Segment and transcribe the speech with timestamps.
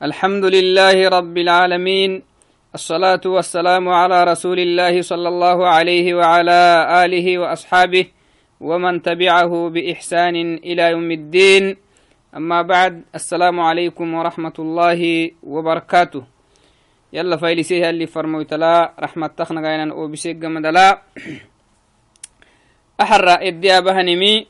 [0.00, 2.22] الحمد لله رب العالمين
[2.74, 8.04] الصلاة والسلام على رسول الله صلى الله عليه وعلى آله وأصحابه
[8.60, 11.76] ومن تبعه بإحسان إلى يوم الدين.
[12.36, 16.24] أما بعد السلام عليكم ورحمة الله وبركاته.
[17.12, 21.02] يلا فايلسيه اللي فرموت لا رحمة تخنا غاينا أو بسيق مدلا.
[23.00, 24.46] أحرى إديا بهنمي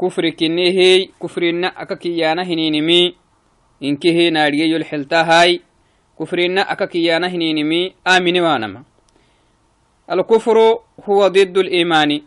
[0.00, 3.29] كفر كنيه كفر أككيانا هنينمي.
[3.80, 5.60] Inkihi naadhigeyol xeltahay
[6.16, 8.84] kufrina aka kiyana hininimi amine wanama
[10.08, 12.22] alkufru huwa الإيمان.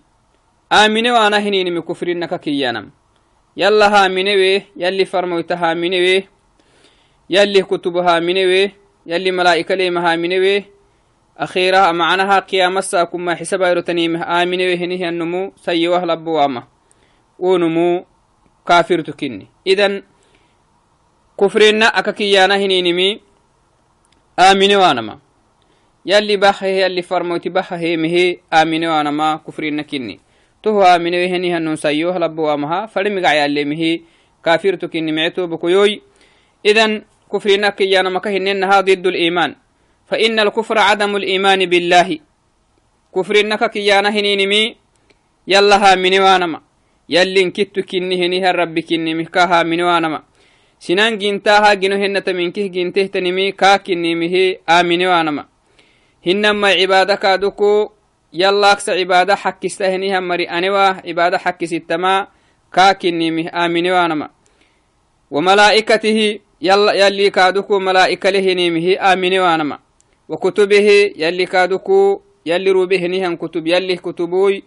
[0.73, 2.90] آمنه وأنا هنينمي كفرنا ككيانم
[3.58, 6.23] يلا هامنوي يلي فرمويت هامنوي
[7.30, 8.72] يلي كتب هامنوي
[9.06, 10.64] يلي ملائكة لي هامنوي
[11.38, 16.64] أخيرا معناها قيام الساكم ما حساب يرتنيمه آمنوي هنيه النمو سيوه لبواما
[21.40, 23.22] كافر تكني إذن kufrinna aka kiyana hininimi
[24.38, 25.20] amine wanama
[26.06, 30.20] yalli bahahe yalli farmoyti bahahemehe amine wanama kufrinna kinni
[30.61, 34.02] toho amine heni hanun sayo halabbo wamaha fari migac yallemehe
[34.42, 36.02] kafirtu kinni meceto bokoyoy
[36.64, 39.56] idan kufrinna kiyanama ka hinennaha ضد الإيمان
[40.08, 42.20] فإن الكفر عدم الإيمان بالله
[43.16, 44.76] كفرنا كيانا هنينمي
[45.48, 46.61] يلا ها من وانما
[47.09, 50.33] يلي انكتو كني هنيها ربي كني مكاها من وانما
[50.84, 55.44] sinan gintaha gino hennata minkih gintehtanimi kaakinimihi aamine waanama
[56.28, 57.92] hinama cibaada kaaduku
[58.42, 62.28] yallaaksa cibaada xakkista heniha mari anewa cibaada xakkisittama
[62.76, 64.30] kaakinimih aamine waanama
[65.34, 69.78] وملائكته يلا يلي كادوكو ملائكة لهنيمه آمين وانما
[70.30, 70.88] وكتبه
[71.23, 74.64] يلي كادوكو يلي روبه نيهن كتب يلي كتبوي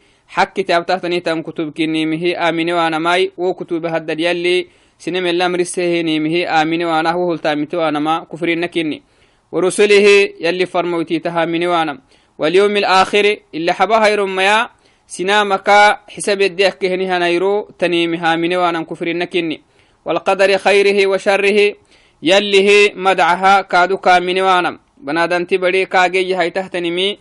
[2.48, 4.66] آمين وانماي وكتب هدد يلي
[4.98, 9.02] سنم الله مرسهنيمه آمين وأنا هو التامت وأنا ما كفرين كني
[9.52, 10.06] ورسله
[10.40, 11.98] يلي فرموتي تهامين وأنا
[12.38, 14.70] واليوم الآخر اللي حبا هيرو ميا
[15.06, 15.68] سنامك
[16.08, 19.62] حساب الديك كهني هنيرو تنيم هامين وأنا كفرين كني
[20.04, 21.74] والقدر خيره وشره
[22.22, 27.18] يلي مدعها كادو كامين وأنا بنادن تبري كاجي هاي تحتنمي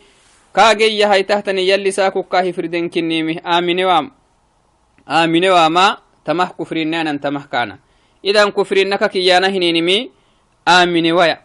[0.56, 4.12] كاجي هاي تحتني يلي ساكو كاهي فردن كنيمه آمين وام
[5.10, 7.80] آمين واما تمه كفرين نانا تمه كانا.
[8.26, 10.12] إذا كفرين نكا كيانا هنينمي
[10.68, 11.42] آمني ويا.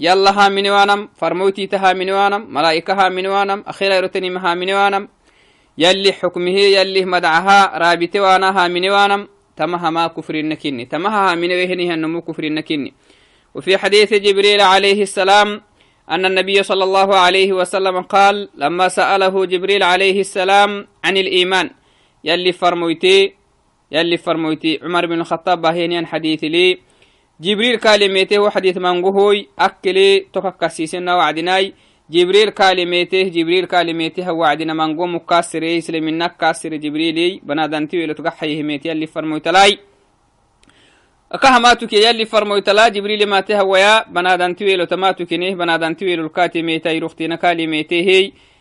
[0.00, 5.08] يلا ها منوانم فرموتي تها منوانم ملائكة ها منوانم أخيرا يرتني مها منوانم
[5.78, 10.84] يلي حكمه يلي مدعها رابطي وأنا ها منوانم تمها ما كفرين نكيني.
[10.84, 12.94] تمها ها منوهنها نمو كفرين نكيني.
[13.54, 15.62] وفي حديث جبريل عليه السلام
[16.10, 21.70] أن النبي صلى الله عليه وسلم قال لما سأله جبريل عليه السلام عن الإيمان
[22.24, 23.34] يلي فرموتي
[23.92, 26.78] يلي فرمويتي عمر بن الخطاب باهينيان حديث لي.
[27.40, 31.72] جبريل كالميته وحديث مانغوهوي أكلي تككسيسنا وعدناي.
[32.10, 37.40] جبريل كالميته جبريل كالميته وعدنا مانغو مكاسر يسلم كاسر جبريلي.
[37.42, 39.78] بنادنتي ولا تقحيه ميت يلي فرمويتلاي
[41.30, 47.66] akahamatuke yalli farmoytala jibril mate hawaya banadanti welo tamatukene banadanti welo lkati metay ruftina kali
[47.66, 48.55] metehey akahyemetemi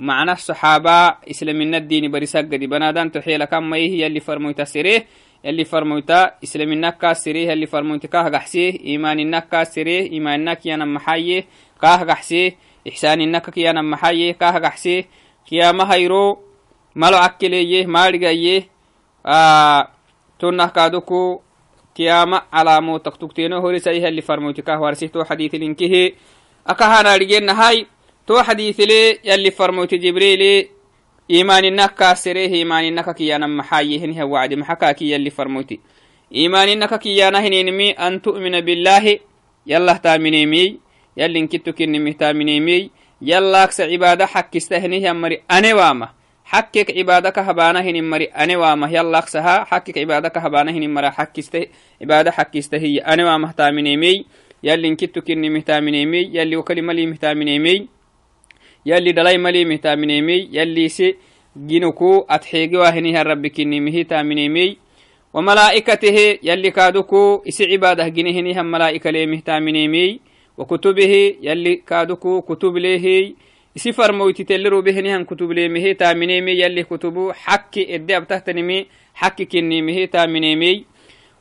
[0.00, 5.06] معنى الصحابة إسلامنا الدين بريساقدي بنادان تحيل كم ميه يلي فرمويتا سريه
[5.44, 11.44] يلي فرمويتا إسلامنا كاسريه يلي فرمويتا كاه قحسيه إيماننا كاسريه إيماننا كيانا محايه
[11.82, 12.56] كاه قحسيه
[12.88, 15.04] إحساننا كيانا محايه كاه قحسيه
[15.46, 16.38] كياما هيرو
[16.94, 18.68] مالو أكليه مالغايه
[19.26, 19.88] آه
[20.38, 21.40] تنه كادوكو
[21.94, 23.80] كياما على مو تكتكتينو هوري
[28.28, 30.68] تو حديث لي يلي فرموت جبريل
[31.30, 35.80] إيماننا كاسره إيماننا كيانا محايهن هو وعد محكاكي يلي فرموتي
[36.34, 39.18] إيماننا كيانا هنينمي أن تؤمن بالله
[39.66, 40.76] يلا تامنيمي
[41.16, 42.90] يلي انكتو كنمي تامنيمي
[43.22, 46.08] يلا أكس عبادة حق استهنه مري أنا واما
[46.44, 51.38] حقك عبادك هبانا هن مري أنا واما يلا أكسها حقك عبادك هبانا هن مري حق
[51.38, 51.66] استه
[52.02, 54.24] عبادة حق استهي أنا واما تامنيمي
[54.62, 57.97] يلي انكتو كنمي تامنيمي يلي وكلمة لي مهتامنيمي
[58.90, 61.08] يلي دلاي ملي مهتامنيمي يلي سي
[61.68, 64.68] جنوكو أتحيقي واهنها رب كنمه تامنيمي
[65.34, 66.16] وملائكته
[66.48, 70.20] يلي كادوكو إسي عبادة جنهنها ملائكة لي مهتامنيمي
[70.58, 71.12] وكتبه
[71.46, 73.34] يلي كادوكو كتب ليه
[73.78, 78.78] isi farmoyti telleru behenihan kutublemehe taamineme yalli kutubu xakki edde abtahtanimi
[79.20, 80.76] xakki kinnimehe taaminemey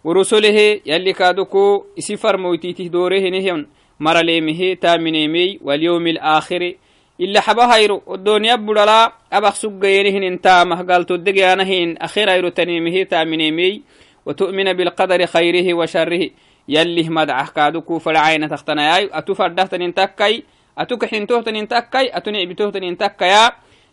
[0.03, 3.67] ورسله يلي كادوكو إسي فرمويتي دوره نهيون
[3.99, 6.73] مرليمه تامنيمي واليوم الآخر
[7.19, 13.81] هيرو الدنيا بدلا أبخ سجينهن انتا مهقال تدقيانهن أخير هيرو تنيمه تامنيمي
[14.25, 16.29] وتؤمن بالقدر خيره وشره.
[16.69, 20.43] يلي مدعه كادوكو فلعين تختنايا أتو فردهتن تكي
[20.77, 23.51] أتو كحنتوهتن تكي أتو نعبتوهتن تكيا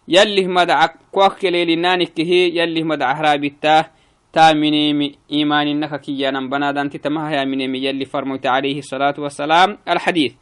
[0.09, 3.85] يلي مدعك كوك ليلنانك هي يلي مدعه رابطاه
[4.33, 9.79] تامنيمي إيمان إنك كيانا بنادان تتمها يا منيمي يلي فرموت عليه الصلاة والسلام.
[9.89, 10.33] الحديث.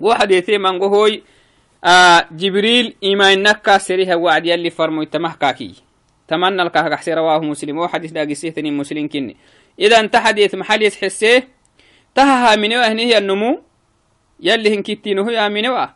[0.00, 0.78] وحديثي من
[2.32, 5.74] جبريل إيمان إنك سريها وعد يلي فرموت تمه كاكي.
[6.28, 7.78] تمنى لك حسي رواه مسلم.
[7.78, 9.36] وحديث داقي سيتني مسلم كني.
[9.80, 11.48] إذا انت حديث محل يتحسيه
[12.14, 13.60] تهها من هي النمو.
[14.40, 15.94] يلي هنكتينه يا منوه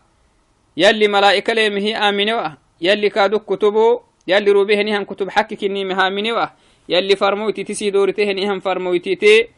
[0.76, 4.00] يلي ملائكة ليمه آمنوه يلي كادو كتبو.
[4.28, 6.50] يلي روبيه نهم كتب حكك إني مهامنوه
[6.88, 9.48] يلي فرمويتي تسي دورته نهم فرمويتي تي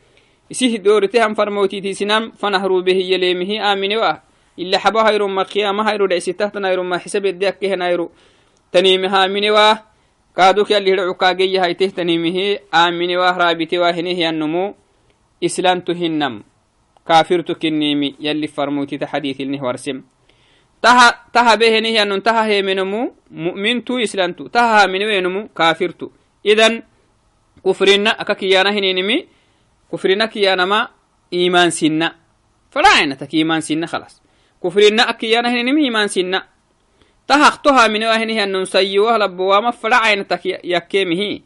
[0.53, 4.21] سيه دورته هم فرمويتي سنام فنهرو به يليمه آمنوه
[4.59, 8.11] إلا حبا هيرو ما قيامة هيرو دعسي تحتنا هيرو ما حسب الديك هنا هيرو
[8.73, 9.79] تنيمها منوه
[10.37, 14.75] كادوك يلي هدعو كاقية هايته تنيمه آمنوه رابطه وهنه النمو.
[15.45, 16.43] إسلام تهنم.
[17.09, 20.03] كافرتك النيمي يلي فرموتي تحديث النهورسم
[20.85, 26.13] taha taha behenihiyanun taha hemenemu mu'mintu islantu taha haminewenemu kafirtu
[26.45, 26.85] idan
[34.65, 36.49] kufrina aka kiyana hininimi kufrina kiyanama iman sinna farainatak iman sinna khalas kufrina akiyana hininimi
[36.49, 36.55] iman sinna
[37.27, 41.45] tahaqto haminewa hinihiyanun sayiwah labowama farainatak yakkemihi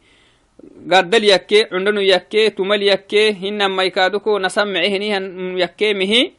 [0.87, 6.33] gaddal yakke cundanu yakke tumal yakke hinamaikaduko nasammice hinihan yakkemihi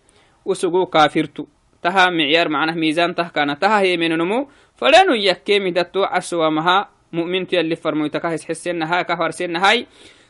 [0.44, 1.48] usugu kafirtu
[1.80, 8.30] taha micyaar macnah miizan tah kana taha hemenonmu fadhanu yakkemi datto casowamaha mu'mintu yalli farmoytaka
[8.30, 9.84] hisxesenaha kahwarsenahay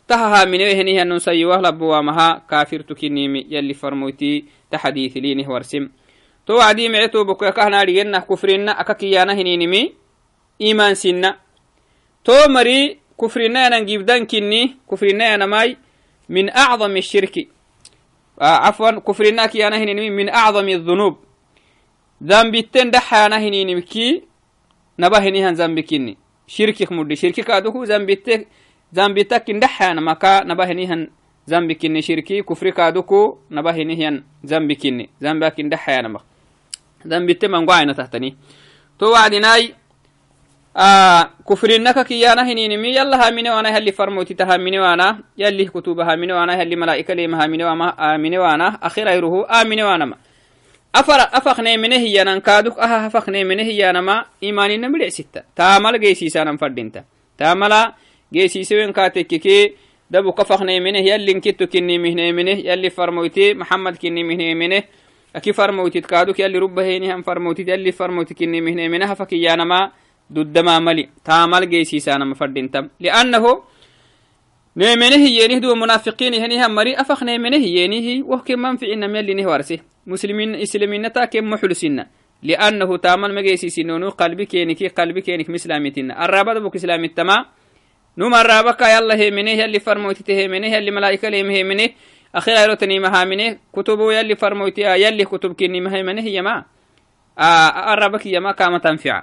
[0.06, 5.90] taha haminewehenihanun sayiwah labuwamaha kafirtu kinimi yalli farmoyti ta xadiithilinih warsim
[6.50, 9.94] to wacdii mice tobokoya kahnaadhigenah kufrinna aka kiyana hininimi
[10.58, 11.38] iman sinna.
[12.26, 15.76] To mari kufrinna yanan gibdan kinni kufrinna yanamai
[16.28, 17.48] min acdam الشirki
[18.40, 21.16] عفوا كفرنا كيانا هنينمي من أعظم الذنوب
[22.24, 24.22] ذنبتين دحانا هنينمكي
[24.98, 28.48] نبا هنيهن ذنبكيني شركك مدي شركك أدوكو ذنبتك
[28.94, 31.08] ذنبتك دحانا مكا نبا هنيهن
[31.50, 36.29] ذنبكيني شركي كفرك أدوكو نبا هنيهن ذنبكيني ذنبك دحانا مكا
[37.06, 38.36] ذنبتين من قاعنا تحتني
[38.98, 39.74] تو وعدناي
[40.76, 46.62] آه كفرنك كيانا هنينمي يلا هامني وأنا هلي فرموتي تهامني وأنا يلي كتبها هامني وأنا
[46.62, 50.16] هلي ملائكة لي مهامني وأنا آمني وأنا أخير أيره آمني وأنا ما.
[50.94, 56.28] أفر أفخني منه يانا كادوك أها أفخني منه يانا ما إيماني نملع ستة؟ تامل جيسي
[56.28, 57.04] سانا فردينتا.
[57.38, 57.92] تامل
[58.32, 59.74] جيسي سوين كاتك كي
[60.10, 61.00] دبو كفخني منه
[65.36, 69.42] يلي فرموتي أكي فرموتي كادوك يلي ربهيني هم فرموتي يلي فرموتي كني مهني منه فكي
[69.42, 69.90] يانا ما
[70.30, 73.62] ددما ملي تامل جيسي سانا مفردينتا لأنه
[74.76, 80.54] نيمنه ينه دو منافقين هنيها مري أفخ نيمنه ينه وهك منفع إنما يلي نهوارسه مسلمين
[80.54, 82.04] إسلامين تا كم محلسين
[82.42, 87.36] لأنه تامل مجيسي سنونو قلبي كينك قلبي كينك مسلامتين الرابط بك إسلام التما
[88.18, 91.88] نوم الرابك يلا هي منه يلي فرموتي هي منه يلي ملائكة لي هي منه
[92.34, 96.64] أخيرا يروتني مها منه كتبه يلي فرموتي يلي كتب كني مها منه يما
[97.38, 99.22] آه الرابك يما كام تنفع.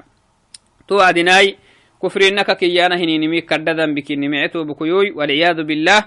[0.88, 1.58] تو أدناي
[2.04, 6.04] كفرنك كيانا هنينمي كددا بكنمعتو بكيوي والعياذ بالله.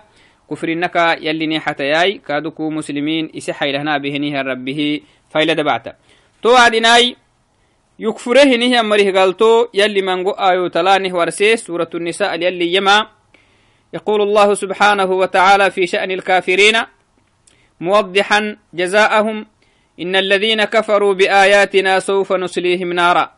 [0.51, 5.95] كفرنك يلي نيحتياي كادوكو مسلمين إسحي لهنا بهنيها ربه فايلة دبعتا
[6.43, 7.17] تو عدناي
[7.99, 13.20] يكفره هنيه مريه قالتو يلي منغو آيو تلانه ورسي سورة النساء يلي يما.
[13.95, 16.77] يقول الله سبحانه وتعالى في شأن الكافرين
[17.81, 19.47] موضحا جزاءهم
[20.01, 23.31] إن الذين كفروا بآياتنا سوف نسليهم نارا.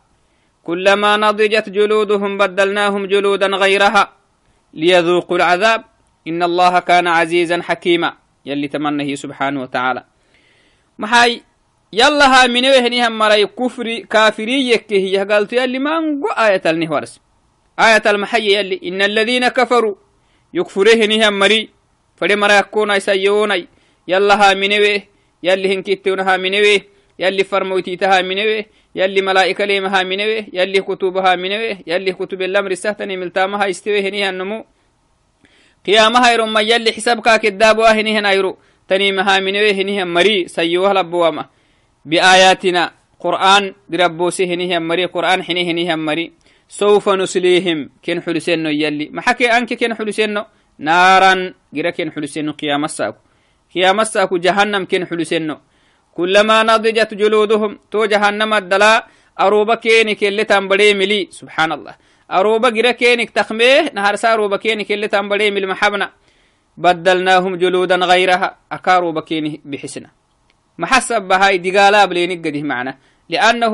[0.63, 4.13] كلما نضجت جلودهم بدلناهم جلودا غيرها
[4.73, 5.83] ليذوقوا العذاب.
[6.27, 8.13] إن الله كان عزيزا حكيما.
[8.45, 10.03] يلي تمنه سبحانه وتعالى.
[10.99, 11.43] محاي
[11.93, 17.21] يلا ها من وهني هم مري كفر كافري يكه قالت يلي ما آية النهورس
[17.79, 19.95] آية المحي يلي إن الذين كفروا
[20.53, 21.69] يكفره هم مري.
[22.15, 23.67] فلي مرا يكون يسيوني
[24.07, 24.71] يلا ها من
[25.43, 26.53] يلي هنكتونها من
[27.19, 28.37] يلي فرموتيتها من
[28.95, 30.45] يلي ملائكة ليمها منوي.
[30.53, 31.77] يلي كتبها منوي.
[31.87, 34.65] يلي كتب الأمر السهتني ملتامها يستوي هنيها النمو
[35.85, 38.57] قيامها يرم يلي حسابك كداب واهني هنا يرو
[38.87, 40.47] تنيمها منوي هنيها مري.
[40.47, 41.45] سيوها لبواما
[42.05, 44.53] بآياتنا قرآن دربوسي
[46.79, 47.89] سوف نسليهم.
[48.05, 49.05] كن حلسينو يلي.
[49.13, 50.43] ما حكي أنك كن حلسينو؟
[50.79, 53.21] نارا جرا كن حلسينو قيام الساكو
[53.75, 55.57] قيام الساكو جهنم كن حلسينو.
[56.17, 59.07] كلما نضجت جلودهم تو جهنم الدلا.
[59.39, 61.27] أروبا كينك اللي تنبري ملي.
[61.31, 61.95] سبحان الله.
[62.31, 66.11] أروبا جرا كينك تخميه نهار سا أروبا كينك اللي تنبري ملي محبنا.
[66.77, 68.57] بدلناهم جلودا غيرها.
[68.71, 70.09] أكارو بكيني بحسنا.
[70.77, 72.97] محسب بهاي دقالا بلينك قده معنا.
[73.29, 73.73] لأنه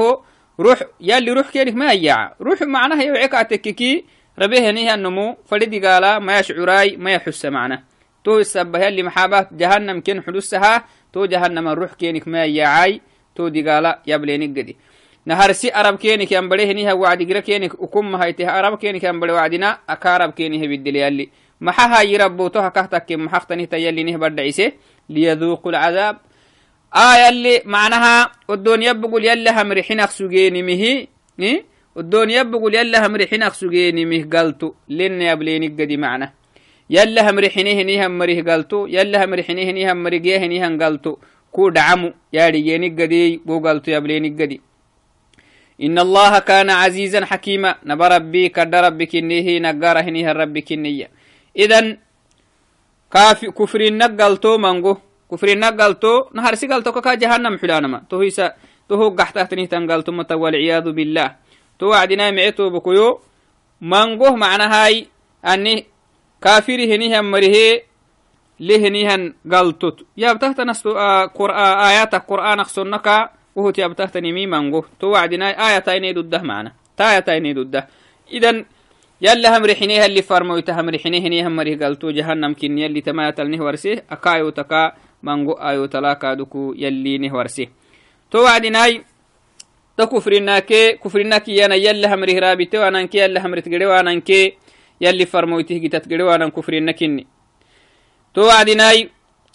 [0.60, 4.06] روح يلي روح كينك ما يجع روح معناها يوعيك أتككي.
[4.40, 7.84] ربيه نيها النمو فلدي قالا ما يشعراي ما يحس معنا.
[8.24, 13.02] تو السبه يلي محابات جهنم كين حدوسها تو جهنم الروح كينك ما يعاي
[13.36, 14.78] تو دي قالا يبلينك قدي.
[15.26, 19.80] نهار سي عرب كينك ينبليه نيها وعد قرا كينك وكم هايته عرب كينك ينبلي وعدنا
[19.90, 21.30] أكارب كينه بالدل يلي
[21.62, 24.72] محاها يربوتها كهتك محختني تيلي نه بدعيسه
[25.10, 26.18] ليذوقوا العذاب.
[26.96, 31.08] آية اللي معناها الدنيا بقول يلا هم ريحين أخسجيني مهي
[31.40, 31.66] إيه؟
[31.98, 36.34] الدنيا بقول يلا هم ريحين أخسجيني مه قلتو لين يبليني قدي معنا
[36.90, 40.98] يلا هم ريحينه نيه مريه قلتو يلا هم ريحينه نيه هم مريه نيه
[41.52, 44.62] كو دعمو يا رجيني قدي بو قلتو يبليني قدي.
[45.82, 47.76] إن الله كان عزيزا حكيما.
[47.86, 51.10] نبى ربي ربك إنه نقاره نيه ربك إنيه
[51.58, 51.98] إذن
[53.14, 54.98] كافي كفر نقلتو منغو
[55.32, 58.04] كفر نقلتو نهار سيقلتو كا جهنم حلانما.
[58.10, 58.54] تو هيسا
[58.90, 61.36] تو هو قحتهتني تنقلتو متى والعياذ بالله.
[61.80, 63.20] تو وعدنا معتو بكيو
[63.82, 65.08] منغو معنى هاي
[65.46, 65.86] أني
[66.42, 67.84] كافر هنيها مريه
[68.60, 75.48] لهنيهن قلتوت يابتهت نستو آه قرآن آيات القرآن أخصنك وهو تيابتهتني مي منغو تو وعدنا
[75.68, 76.72] آياتين ضده معنا.
[76.98, 77.88] تايتين ضده
[78.32, 78.66] إذن
[79.22, 83.66] يلا هم رحينيها اللي فرمو يتهم رحينيه هم مريه قلتو جهنم كن يلي تما يتلنه
[83.66, 84.92] ورسيه أكايو تكا
[85.24, 87.70] منغو آيو تلاكا دكو يلي نهورسيه
[88.32, 89.04] تو وعدناي
[89.98, 94.54] تو كفرناكي كفرناكي يانا يلا هم ريه رابطه وانانكي يلا هم رتقري وانانكي
[95.02, 97.28] يلي فرمو يتهجي تتقري وانان كفرناكيني
[98.34, 99.10] تو وعدناي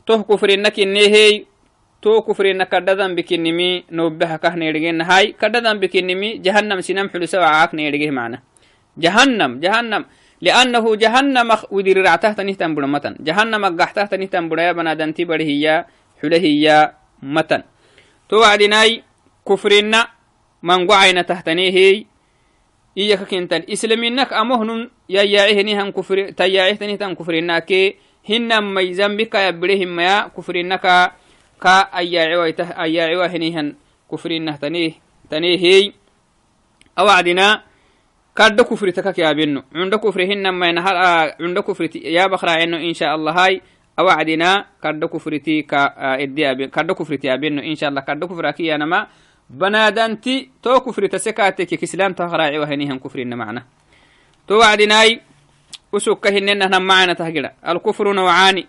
[0.07, 1.45] تو كفرناكيني هي
[2.05, 7.09] تو كفرنا كددن بكنمي نوبها كهني رجين هاي كددن بكنمي جهنم سنم
[10.45, 13.15] لأنه جهنم ودير رعته تنهتم بڑا متن.
[13.27, 15.85] جهنم قحته تنهتم بڑا بنا دنتي بڑي هي
[16.21, 17.63] حله هي متن.
[18.29, 19.03] تو وعدناي
[19.49, 20.01] كفرنا
[20.63, 22.05] من قعينا تحتني هي
[22.99, 23.63] إياك كنتن.
[23.73, 27.97] إسلامينك أمهن يا ياعيه هم كفر تياعيه تنهتم كفرنا كي
[28.31, 30.85] هنم ميزان بك يبريهم ما كفرنك
[31.61, 33.75] كا أياعي ويته أياعي وهنيهن
[34.13, 34.93] كفرنا تنيه
[35.31, 35.93] تنيه.
[36.99, 37.63] أوعدنا
[38.37, 39.63] كاد كفر تكك يا بنو.
[39.75, 40.97] عند كفر هنما نهار
[41.41, 43.61] عند كفر يا بخرا إنه إن شاء الله هاي
[43.99, 48.25] أوعدنا كاد كفر تي كا إدي أبي كاد كفر تي أبنو إن شاء الله كاد
[48.25, 49.07] كفر أكي أنا ما.
[49.51, 53.63] بنادنتي تو كفر تسكاتك كسلام تهراعي وهنيهم كفر معنا.
[54.49, 55.21] تو وعدناي
[55.93, 58.65] وسوك هننا معنا تهجر الكفر نوعان.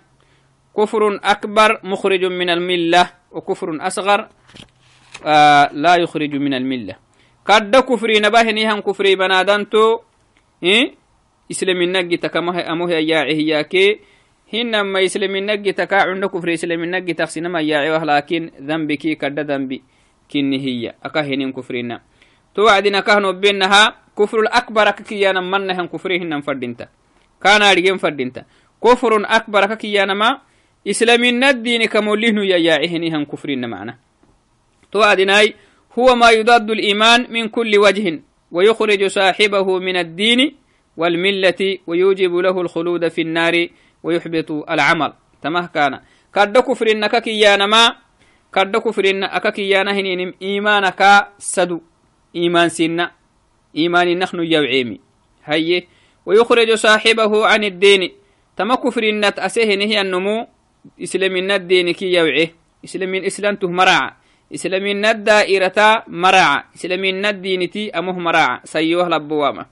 [0.77, 4.27] كفر أكبر مخرج من الملة وكفر أصغر
[5.25, 7.04] آه لا يخرج من الملة.
[7.45, 10.01] Kadda kufri nabahinihan kufri banadanto
[11.49, 14.01] islaminagita kamaha amohe ayaacihiyake
[14.49, 19.85] hinama islaminagitaka cunda kufri islaminagitaksinama ayaacewah lakin dambiki kadda dambi
[20.25, 22.01] kinihiya aka hinin kufrina
[22.57, 26.89] to wacdina kahnobenaha kufrul akbar aka kiyana manahan kufri hinan fadinta
[27.37, 28.49] kana adigen fadinta
[28.81, 30.41] kufrun akbar aka kiyanama
[30.81, 34.01] islaminadini kamolihnu yayaacihinihan kufrina macna
[34.89, 35.53] to wacdinai
[35.99, 38.21] هو ما يضاد الإيمان من كل وجه
[38.51, 40.55] ويخرج صاحبه من الدين
[40.97, 43.67] والملة ويوجب له الخلود في النار
[44.03, 45.13] ويحبط العمل.
[45.41, 45.99] تمه كان.
[46.35, 47.15] كد كفر إنك
[47.61, 47.95] ما
[48.55, 51.81] كد كفر إنك كيانا هنين إيمانك سدو.
[52.35, 53.11] إيمان سنة
[53.75, 54.99] إيمان نحن يوعيمي.
[55.45, 55.83] هي
[56.25, 58.11] ويخرج صاحبه عن الدين.
[58.57, 60.47] تما كفر إنت أسيه نهي النمو
[61.03, 62.55] إسلام الدين كي يوعيه.
[62.85, 64.24] إسلام إسلامته مراعه
[64.55, 69.65] إسلامين الدائرة مرعى إسلامين الدينتي أمه مرعى سيوه لبوامة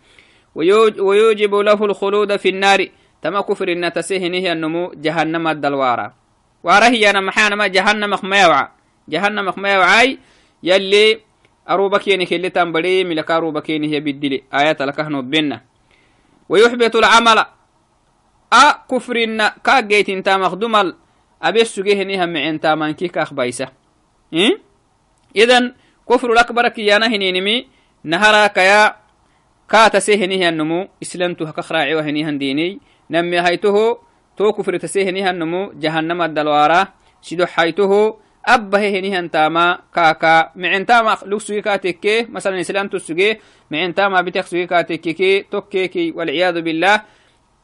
[0.55, 2.87] ويوجب له الخلود في النار
[3.21, 6.13] تما كفر إن تسهنه النمو جهنم الدلوارة
[6.63, 8.67] وارهي أنا محانا ما جهنم ما يوعى
[9.09, 10.17] جهنم ما يوعى
[10.63, 11.19] يلي
[11.69, 15.61] أروبك ينك اللي تنبري ملك أروبك ينه بالدلي آيات لكهنو بينا
[16.49, 17.37] ويحبط العمل
[18.53, 20.93] أ كفر إن كاجيت انت مخدوم
[21.43, 23.67] أبي السجيه نهم معين تامان كيك أخبايسه
[24.33, 24.72] إيه؟
[25.35, 25.73] إذن
[26.09, 27.67] كفر الأكبر كيانا هنينمي
[28.03, 28.95] نهرا كيا
[29.69, 32.79] كاتا سيهنيه النمو إسلامتو هكخراعي وهنيه ديني.
[33.11, 33.97] نمي هيته
[34.37, 36.87] تو كفر تسيهنيه النمو جهنم الدلوارا
[37.21, 40.51] سيدو حيته أبه هنيه انتاما كاكا.
[40.55, 43.39] معنتاما لوكسوي كاتكي مثلا إسلام تسوي
[43.71, 47.01] معنتاما بتخسوي كاتكي توكيكي والعياذ بالله.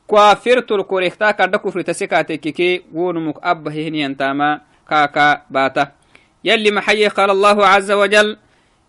[0.07, 2.83] كوافرت الكوريكتا كادا كفر تسيكاتكي
[6.43, 8.37] يلي محيي قال الله عز وجل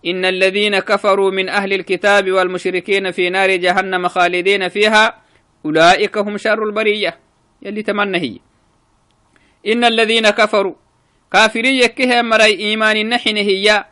[0.06, 5.20] إن الذين كفروا من أهل الكتاب والمشركين في نار جهنم خالدين فيها
[5.64, 7.18] أولئك هم شر البرية.
[7.62, 8.38] يلي تمنى هي.
[9.66, 10.74] إن الذين كفروا
[11.32, 13.84] كافرين يكه مري إيمان النحن هي.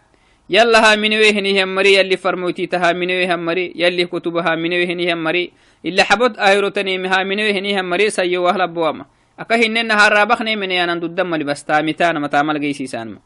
[0.50, 4.72] يلا ها من وهني هم مري؟ يلي فرموتي تها من وهم مري؟ يلي كتبها من
[4.72, 5.52] وهني هم مري؟
[5.86, 9.04] إلا حبط آيروتني مها من وهني هم مري؟ سيو أهل بواما
[9.38, 13.18] أكهن نهار رابخني من يانا ددم لبس تامتان متعمل جيسي سانما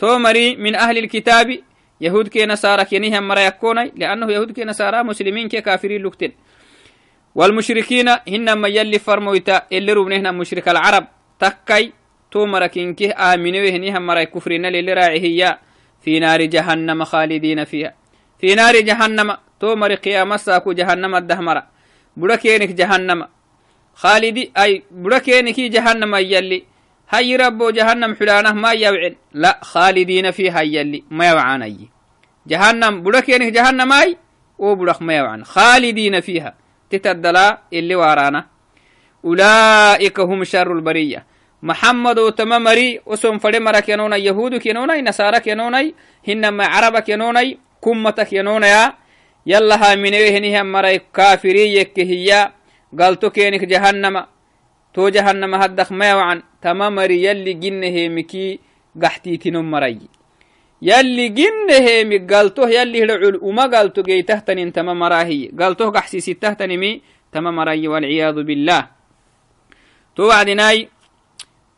[0.00, 1.58] تو مري من أهل الكتاب
[2.00, 6.32] يهود كي نصارى كيني هم مرا يكوني لأنه يهود كي نصارى مسلمين كي كافرين لكتن
[7.34, 11.06] والمشركين هنما يلي فرمويتا إللي روبنهنا مشرك العرب.
[11.40, 11.92] تكاي
[12.32, 15.58] تو مركين كي آمنوا هني هم مرا كفرين اللي راعي هي
[16.04, 17.94] في نار جهنم خالدين فيها.
[18.40, 21.66] في نار جهنم تو مر قيامة ساكو جهنم الدهمرة.
[22.16, 23.28] بڑكينك جهنم
[23.94, 26.69] خالدي أي بڑكينك جهنم يلي
[27.10, 31.88] هاي ربو جهنم حلانه ما يوعن لا خالدين فيها يلي ما يوعان أي.
[32.46, 34.16] جهنم بڑكينك جهنم أي؟
[34.58, 36.54] وبڑك ما يوعن خالدين فيها.
[36.90, 38.46] تتدلا اللي وارانا
[39.24, 41.26] أولئك هم شر البرية.
[41.62, 45.92] محمد وتما مري وسم فدي مرك ينونا يهود كينونا نصارى كينونا
[46.28, 48.94] هنما عرب كينونا كمتك ينونا يا.
[49.46, 52.52] يلا ها من هني هم مري كافري يك هي.
[52.98, 54.26] قالتو كينك جهنم.
[54.94, 58.58] تو جهنم هدخ ما وعن تما مري يلي جنه مكي
[59.02, 59.98] قحتي تنم مري.
[60.82, 65.50] يلي جنه مي قالتو يلي هلعل وما قالتو جي تهتن تما مراهي.
[65.58, 68.86] قالتو قحسي ستهتن مي تما مري والعياذ بالله.
[70.16, 70.88] تو وعدناي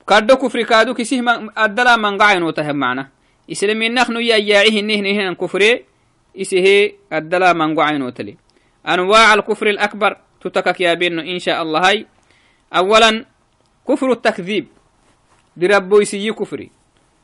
[0.08, 3.08] كادو كفر كادو كسيه أدلا من قاعن وتهم معنا.
[3.52, 5.62] إسلامين نحن يأياعيه نهن نهن كفر
[6.40, 6.92] إسيه
[12.76, 13.24] أولا
[13.88, 14.66] كفر التكذيب.
[15.56, 16.70] دربو يسي كفري.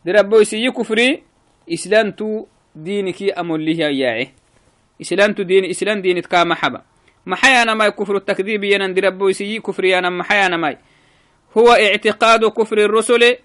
[0.04, 1.22] دربو يسي كفري
[1.72, 4.28] إسلام تو دينك أمول له ياعي.
[5.00, 6.82] إسلام تو دين إسلام دينك كما حبا
[7.26, 10.78] محيانا ما كفر التكذيب ينن دربو يسي كفري أنا محيانا ماي.
[11.58, 13.36] هو اعتقاد كفر الرسل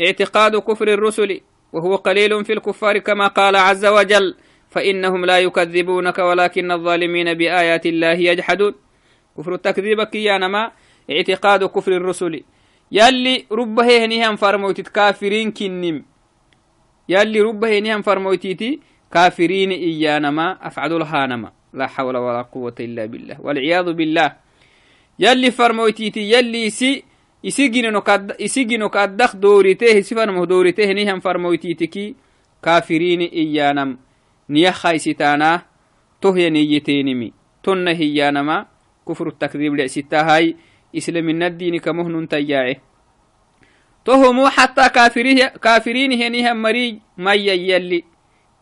[0.00, 1.40] اعتقاد كفر الرسل
[1.72, 4.34] وهو قليل في الكفار كما قال عز وجل
[4.70, 8.74] فإنهم لا يكذبونك ولكن الظالمين بآيات الله يجحدون.
[9.38, 10.72] كفر التكذيب كيانما
[11.10, 12.42] اعتقاد كفر الرسل
[12.92, 16.02] يلي ربه هنيهم فرموتت كافرين كنم
[17.08, 18.80] يلي ربه هنيهم فرموتيتي
[19.12, 24.36] كافرين إيانما أفعدوا الهانما لا حول ولا قوة إلا بالله والعياذ بالله
[25.18, 27.04] يلي فرموتيتي يلي سي
[27.42, 32.16] isigino kaddak dooriteeh isifarmo dooriteeh nihan farmoytiitiki
[32.60, 33.96] kaafiriini iyaanam
[34.48, 35.60] niya haysitaanaa
[36.20, 38.66] tohya niyyiteenimi tonna hiyyaanama
[39.04, 40.54] kufru takdiib dhecsittahay
[40.92, 42.80] islaminaddiini kamohnuntayaace
[44.04, 44.90] tohumu xataa
[45.60, 48.04] kaafiriinihenihan marii mayyayalli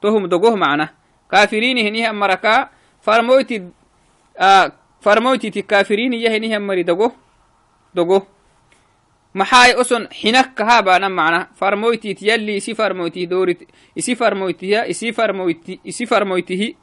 [0.00, 0.88] tohum dogoh macna
[1.28, 3.62] kaafiriinihenihan maraka farmoyti
[5.00, 7.12] farmoytiti kaafiriiniyahenihan mari dogo
[7.94, 8.26] dogo
[9.34, 13.60] maxaay oson xinakkaha baana macna farmoytit yalli isi farmoytih doorit
[13.96, 16.76] isi farmoytiya isi farmoyti isi farmoytihi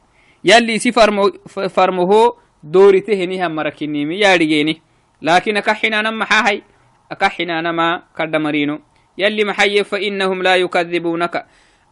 [0.44, 0.92] yalli isi
[1.76, 4.82] farmoho doorite henihan marakinimi yaadhigeeni
[5.24, 6.64] لكن أكحنا نما حاي
[7.12, 8.80] أكحنا نما كدمرينو
[9.18, 11.46] يلي محي فإنهم لا يكذبونك.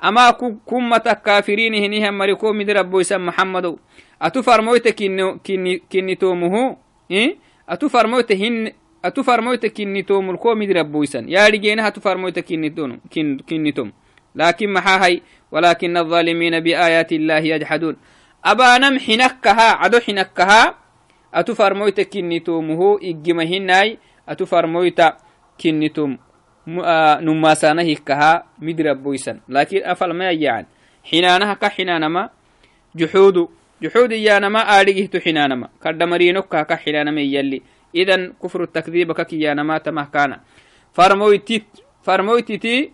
[0.03, 0.31] أما
[0.67, 3.77] كم تكافرين هنيهم مريكو من ربو يسمى محمد
[4.21, 6.77] أتفرموت كني كن تومه
[7.11, 7.37] إيه؟
[7.69, 8.71] أتفرموت هن
[9.05, 13.91] أتفرموت كني توم الكو من ربو يسمى يا رجينا أتفرموت كني دون كن كني توم
[14.35, 17.95] لكن محاهي ولكن الظالمين بآيات الله يجحدون.
[18.45, 20.80] أبا نم حنكها عدو حنكها
[21.33, 23.97] أتو فرمويت كنتومه إجمهناي
[24.29, 25.01] أتو فرمويت
[25.61, 26.17] كنتوم
[27.27, 30.65] نماسانه كها مدرب بويسن لكن أفل ما يجعل
[31.03, 32.29] حنانها كحنانما
[32.95, 33.47] جحود
[33.81, 37.61] جحود يانما آليه تحنانما كردمرينك كحنانما يلي
[37.95, 40.37] إذن كفر التكذيب ككيانا ما تمه كان
[40.93, 41.63] فرمويتي
[42.03, 42.91] فرمويتي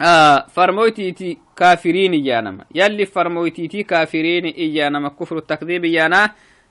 [0.00, 5.38] آه فرمويتي كافرين إيانما يلي فرمويتي كافرين إيانما كفر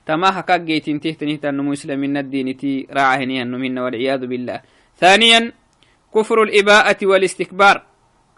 [0.10, 4.62] إيانا تماها كجيتين تهتنه تنمو إسلامين الدين تي راعهني النمين والعياذ بالله.
[4.98, 5.52] ثانيا
[6.14, 7.84] كفر الإباءة والاستكبار.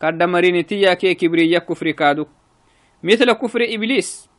[0.01, 2.25] قد مرينتي يا كي كبرية كفر كادو.
[3.03, 4.29] مثل كفر إبليس.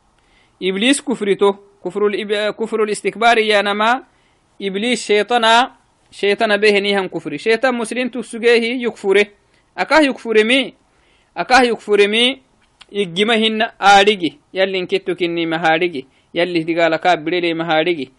[0.63, 2.53] إبليس كفرته كفر, الإب...
[2.53, 4.03] كفر الاستكبار يا نما
[4.61, 5.71] إبليس شيطانا
[6.11, 7.37] شيطانا به نيهم كفري.
[7.37, 9.27] شيطان مسلم تسجيه يكفره.
[9.77, 10.73] أكاه يكفر مي؟
[11.37, 12.41] أكاه يكفر مي؟
[12.91, 18.11] يجمهن آرجي يلي انكتو كني مهارجي يلي تقال كابريلي مهارجي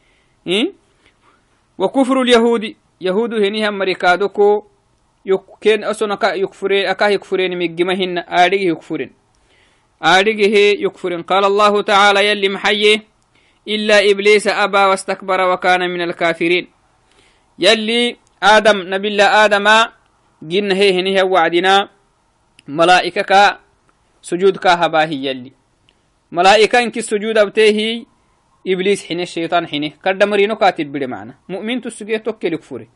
[0.47, 0.73] إيه؟
[1.79, 2.75] وكفر اليهود.
[3.01, 4.65] يهود هنيهم مريكادوكو.
[5.27, 9.13] يكين أصلا يكفرين أكاه يكفرين مجمهن آرجي يكفرين.
[10.05, 11.23] آرجي يكفرين.
[11.23, 13.05] قال الله تعالى يلي محيه
[13.69, 16.69] إلا إبليس أبى واستكبر وكان من الكافرين.
[17.59, 19.67] يلي آدم نبي الله آدم
[20.43, 21.89] جن هي هنيه وعدنا
[22.69, 23.59] ملائكة كا
[24.23, 25.60] سجود كا هباهي يلي.
[26.33, 28.07] ملائكة إنك السجود أبتيه
[28.67, 31.35] إبليس حين الشيطان حينه كرد مرينو كاتب بڑي معنا.
[31.49, 32.89] مؤمن تسجيه توكي لكفوري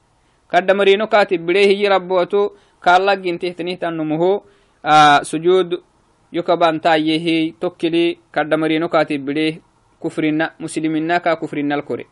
[0.50, 2.50] كرد مرينو كاتب بڑي هي ربوتو
[2.84, 4.40] كالا جنته تنيه تنمه
[4.86, 5.82] آه سجود
[6.32, 9.60] يكبان تايه توكلي كرد مرينو كاتب بڑي
[10.04, 12.06] كفرنا مسلمنا كا كفرنا الكوري.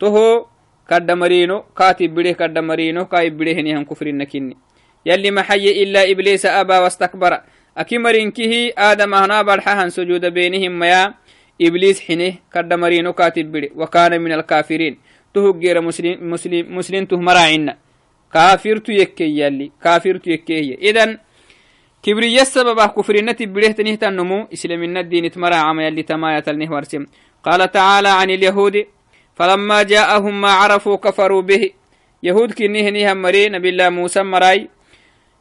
[0.00, 0.46] تهو
[0.90, 4.56] كرد مرينو كاتب بڑي كرد مرينو كايب بڑي هنيهم كفرنا كني
[5.06, 7.40] يلي محي إلا إبليس أبى واستكبر.
[7.76, 11.14] أكمرينكه آدم هنا برحها سجود بينهم ميا
[11.62, 14.98] إبليس حينه كرد مرينو كاتب بڑي وكان من الكافرين
[15.34, 17.76] تهو غير مسلم مسلم مسلم ته مراعنا
[18.32, 21.18] كافر يكي يلي كافر يكي إذن
[22.02, 27.06] كبرية السبب كفرنا تبليه تنيه تنمو إسلامنا الدين تمرا عم يلي تماية النهوارسم
[27.44, 28.86] قال تعالى عن اليهود
[29.34, 30.40] فلما جاءهم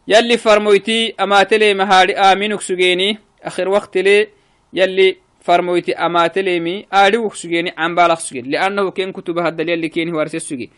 [0.08, 3.20] يلي فرمويتي أماتلي مهاري آمينك سجيني.
[3.44, 4.28] آخر وقت لي
[4.74, 10.16] يلي فرمويتي أماتلي مي آلي سجيني عن بالغ سجين لأنه كين كتب هذا اللي كين
[10.16, 10.70] هو سجين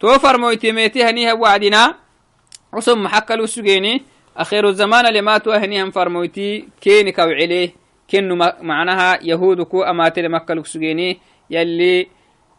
[0.00, 1.94] تو فرمويتي ميتي هنيها وعدنا
[2.72, 4.02] عصم محكلو سجيني.
[4.36, 7.72] أخير الزمان لما تو هنيهم فرمويتي كين كوعليه
[8.10, 11.18] كنو معناها يهودكو أماتلي مكلو سجيني.
[11.50, 12.08] يلي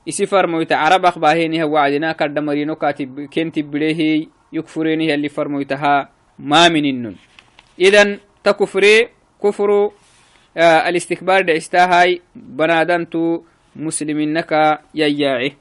[0.10, 3.30] isi farmoyta carab akbaheniha wacdina kadhamarino katib
[4.50, 6.10] kentibbidehi yukfurenihi yalli farmoytaha
[6.40, 7.16] maamininnun
[7.78, 9.10] idan ta kufre
[9.40, 9.94] kufru
[10.58, 13.42] الاستكبار دعستاهاي بنادنتو
[13.76, 15.54] مسلمينك يياعي.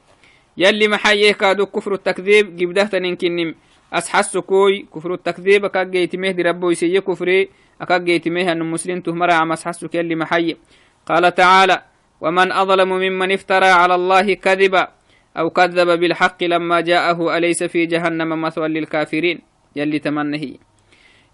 [0.57, 3.55] يلي محيه كادو كفر التكذيب جبده تنكنم
[3.93, 7.49] أسحس كوي كفر التكذيب أكاك جيتمه دي ربو يسي كفري
[7.81, 10.57] أكاك جيتمه أن المسلم تهمر عم أسحسك يلي محيه
[11.05, 11.81] قال تعالى
[12.21, 14.87] ومن أظلم ممن افترى على الله كذبا
[15.37, 19.39] أو كذب بالحق لما جاءه أليس في جهنم مثوى للكافرين؟
[19.75, 20.53] يلي تمنه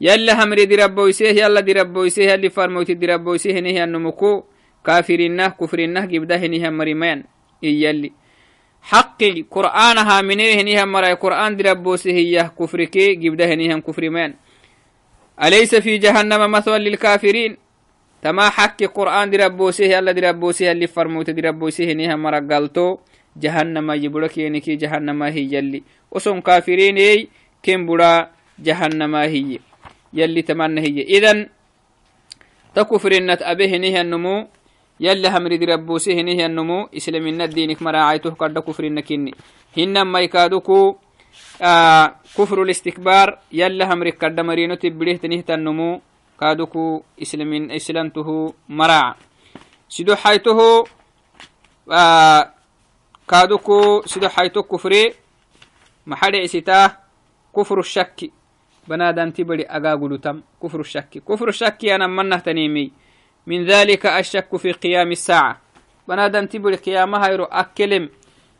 [0.02, 3.84] يلا همري دي ربو يسيه يلا دي ربو يسيه يلي فرموت دي ربو يسيه نهي
[3.84, 4.44] النمكو.
[4.86, 7.24] كفرين جبده نهي مريمان
[7.64, 8.12] يلي.
[8.82, 14.34] حقي قرآنها منيه نهي مرأي قرآن دي ربو يسيه كفركي جبده نهي كفرمان
[15.44, 17.58] أليس في جهنم مثوى للكافرين؟
[18.22, 23.15] تما حكي قرآن دي ربوسيه يلا دي ربوسيه اللي فرموت دي ربوسيه نيها مرقلتو جهنم
[23.44, 27.28] يبولك ينكي جهنم هي يلي وصن كافرين اي
[27.64, 29.60] كم بڑا جهنم هي
[30.14, 31.48] يلي تمنى هي إذن
[32.76, 34.48] تكفرنت أبيه نيه النمو
[35.00, 39.32] يلي همري دي ربوسيه نيه النمو إسلامنا دينك مراعيته قد كفرنك إني
[39.78, 40.96] هنما يكادوكو
[41.62, 46.02] آه كفر الاستكبار يلا همري قد مرينو تبليه تنيه النمو
[46.40, 47.04] كادوكو
[53.30, 55.14] كادوكو سيدو حيته كفري
[56.08, 56.98] محل إسيتاه
[57.56, 58.32] كفر الشك.
[58.88, 61.24] بنادان تبري أقاقلو تم كفر الشك.
[61.28, 62.92] كفر الشك أنا منه تنيمي
[63.48, 65.62] من ذلك الشك في قيام الساعة.
[66.08, 68.10] بنادان تبري قيامها يرو أكلم.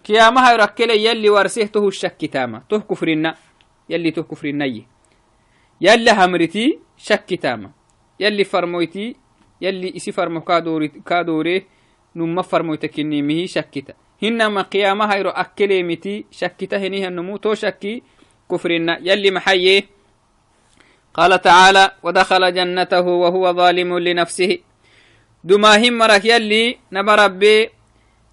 [0.08, 2.62] قيامها يرو أكلم يلي ورسيته الشك تاما.
[2.70, 3.36] تو كفرنا
[3.90, 4.66] يلي تو كفرنا
[5.82, 7.70] يلي همرتي shakki tama
[8.20, 9.16] yalli farmoyti
[9.62, 11.66] yalli isi farmo kaadore
[12.16, 18.04] numa farmoyta kinimihi shakkita hinama qiyamahayro akkelemiti shakkita henihannumu to shakki
[18.48, 19.84] kufrina yalli maxaye
[21.16, 24.60] قال تعالى ودخل جنته وهو ظالم لنفسه.
[25.44, 27.70] دما هم مرك يلي نبربي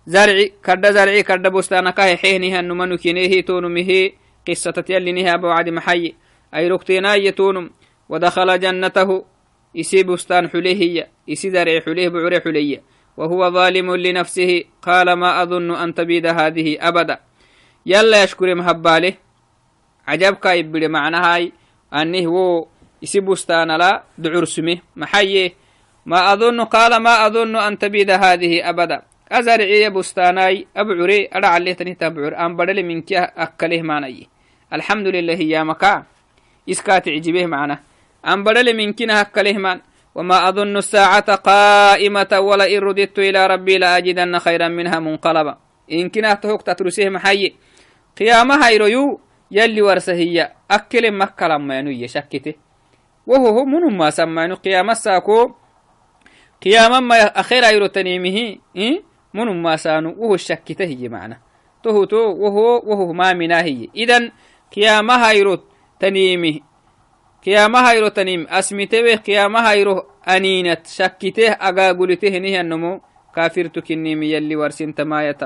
[0.06, 4.10] زرعي كرد زرعي كرد بستانك حينها نمنو كينيه تونمه
[4.48, 6.14] قصة يلي نها بوعد محي
[6.54, 7.70] أي ركتنا يتونم
[8.08, 9.24] ودخل جنته.
[9.80, 12.82] إسي بستان حليه إسي درع حليه بعر حليه.
[13.16, 14.64] وهو ظالم لنفسه.
[14.82, 17.18] قال ما أظن أن تبيد هذه أبدا.
[17.86, 19.14] يلا يشكر مهباله
[20.06, 21.52] عجب كايب بلي معنى هاي.
[21.94, 22.66] أنه هو
[23.04, 25.52] إسي بستان لا دعور سمه محيه
[26.06, 26.60] ما أظن.
[26.60, 29.02] قال ما أظن أن تبيد هذه أبدا.
[29.32, 31.28] أزرعي بستاناي أبعري.
[31.34, 32.46] أرى عليه تنه تبعر.
[32.46, 34.28] أن بدل منك أكله معنى
[34.72, 36.04] الحمد لله يا مكا
[36.70, 37.78] إسكات عجبه معنا
[38.26, 39.80] أن بدل منكنا هكالهمان
[40.14, 45.58] وما أظن الساعة قائمة ولئن رددت إلى ربي لأجدن خيرا منها منقلبا.
[45.92, 47.54] إن كنا تهوك تترسيه محي.
[48.18, 49.20] قيامها يرويو
[49.50, 52.54] يلي ورسهية أكل مكة لما ينوي شكته
[53.26, 55.50] وهو من ما سمعنا قيام الساكو
[56.62, 59.02] قياما ما أخيرا يرو تنيمه إيه؟
[59.34, 61.38] من ما سانو وهو الشكته هي معنا
[61.84, 64.30] تهو وهو وهو ما مناهي إذن
[64.76, 65.58] قيامها يرو
[66.00, 66.60] تنيمه.
[68.58, 69.96] أسمته قيامها يرو
[70.28, 73.00] أنينت شكته أقاقلته نهنمو
[73.34, 75.42] كافر تكنيم يلي ورسين تماية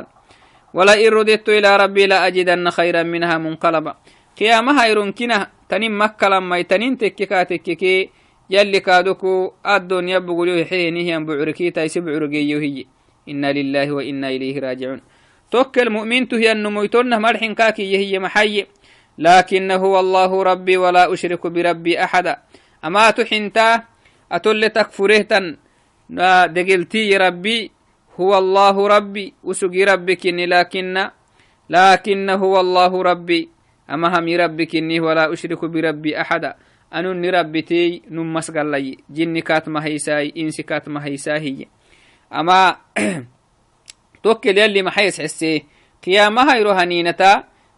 [0.74, 3.92] ولئن رددت إلى ربي لأجدن خيرا منها منقلبا
[4.38, 8.10] قيامها يرنكنا تنين مكة لما تنين تككا تككي
[8.50, 12.84] يلي كادوكو الدنيا بقولوا حيني هم بعركي تايس بعرقيو هي
[13.28, 15.00] إنا لله وإنا إليه راجعون
[15.50, 18.66] توكل مؤمن هي النمويتون مرحن كاكي هي محي
[19.18, 22.36] لكنه والله ربي ولا أشرك بربي أحدا.
[22.84, 23.82] أما تحنتا
[24.32, 25.56] أتل تكفرهتا
[26.46, 27.70] دقلتي ربي
[28.20, 31.10] هو الله ربي وسقي ربك لكن
[31.70, 33.48] لكن هو الله ربي.
[33.90, 36.54] أما هم ربك ولا أشرك بربي أحدا.
[36.94, 41.66] أنو نربتي نمس قال جن كات ما هيساي إنس كات ما هيساهي
[42.32, 42.76] أما
[44.22, 45.64] توكل يلي ما حيس حسي
[46.06, 46.70] قيامها يرو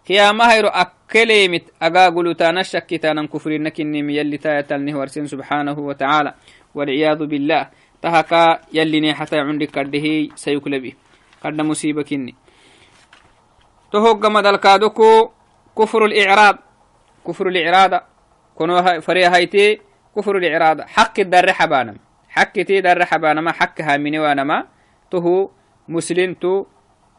[0.08, 6.34] هنينتا قيامها يرو أكليمت أقاقلو تانا شكتانا كفرينك إني يلي تايتلنه ورسين سبحانه وتعالى
[6.74, 7.68] والعياذ بالله
[8.02, 10.96] تهكا يلي نيحتا عندك كرده سيكلبي
[11.44, 12.34] قد مصيبة كني
[13.92, 15.30] تهوغ مدلكادوكو
[15.78, 16.58] كفر الإعراض
[17.26, 18.02] كفر الإعراض
[18.54, 19.80] كنو فريا هايتي
[20.16, 21.96] كفر الإعراض حق الدر حبانم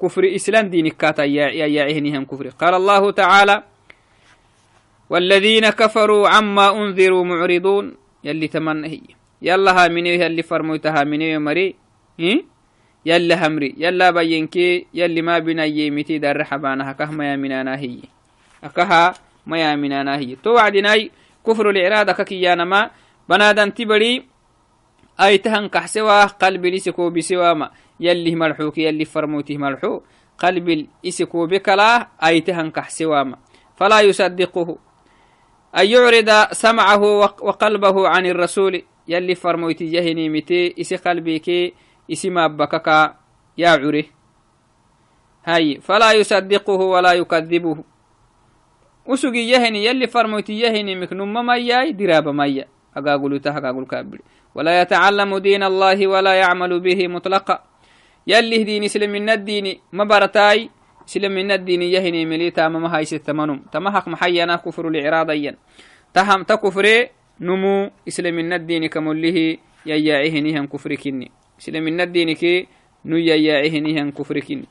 [0.02, 2.48] كفر إسلام دينك كاتا يا كفر.
[2.50, 3.64] قال الله تعالى
[5.10, 7.96] والذين كفروا عما أنذروا معرضون.
[8.24, 9.02] يلي تمنى هي.
[9.42, 11.76] يلا هامني يلي فرموتها مني مري.
[13.06, 17.98] يلا همري يلا بينكي يلي ما بنا يمتي در حبانها كهما يا منانا هي.
[18.64, 19.14] أكها
[19.48, 20.36] ما يا منانا هي.
[20.44, 21.12] تو وعدناي
[21.48, 22.92] كفر الإرادة ككيانما
[23.30, 24.26] بنادن تبري
[25.22, 30.02] أي تهن كحسوا قلب لسكو بسواما يلي ملحوك يلي فرموته ملحو
[30.38, 33.38] قلب إسكو بكلا أي تهن كحسواما
[33.76, 34.78] فلا يصدقه.
[35.78, 37.04] أن يعرض سمعه
[37.42, 41.74] وقلبه عن الرسول يلي فرموتي يهني متي إسي قلبك
[42.12, 42.88] إسي ما بكك
[43.58, 44.12] يا عري.
[45.46, 47.84] هاي فلا يصدقه ولا يكذبه.
[49.10, 54.24] usugi yahini yalli farmoyti yahini miknuma mayyai diraba mayya agaguluta hagagul kabiri
[54.56, 57.64] ولا يتعلم دين الله ولا يعمل به مطلقا.
[58.28, 60.70] يلي دين اسلام الدين ما برتاي
[61.08, 65.56] اسلام الدين يهني مليتا ما هاي ستمنم تمحق محينا كفر العراضيا
[66.14, 66.86] تهم تكفر
[67.42, 71.32] نمو اسلام الدين كمله يياعهنهم كفر كني.
[71.60, 72.68] اسلام الدين كي
[73.06, 74.68] نو يياعهنهم كفر كني.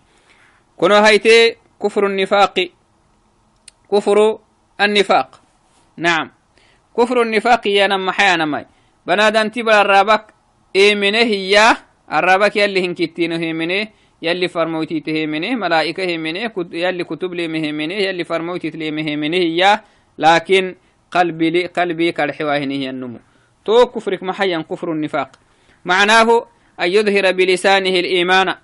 [0.77, 2.57] كنو هايتي كفر النفاق.
[3.93, 4.39] كفر
[4.81, 5.41] النفاق.
[5.97, 6.31] نعم.
[6.97, 8.67] كفر النفاق يا نم حيانا
[9.09, 10.25] ماي بنادنتي بلا الرابك
[10.77, 11.77] إيمنه هي
[12.13, 13.89] الرابك يلي هنكتينه هيمنه
[14.23, 19.81] يلي فرموتي تهيمنه ملائكة هيمنه يلي كتب لي مهيمنه يلي فرموتي تلي مهيمنه هي
[20.19, 20.75] لكن
[21.11, 23.19] قلبي لي قلبي كالحواهنه هي النمو
[23.65, 25.31] تو كفرك محيا كفر النفاق
[25.85, 26.47] معناه
[26.81, 28.55] أن يظهر بلسانه الإيمان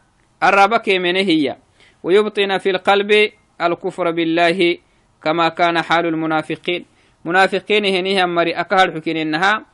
[0.42, 1.56] الرابك منه هي
[2.02, 3.30] ويبطن في القلب
[3.60, 4.78] الكفر بالله
[5.22, 6.84] كما كان حال المنافقين
[7.24, 9.73] منافقين هنيها مري أكهر حكين إنها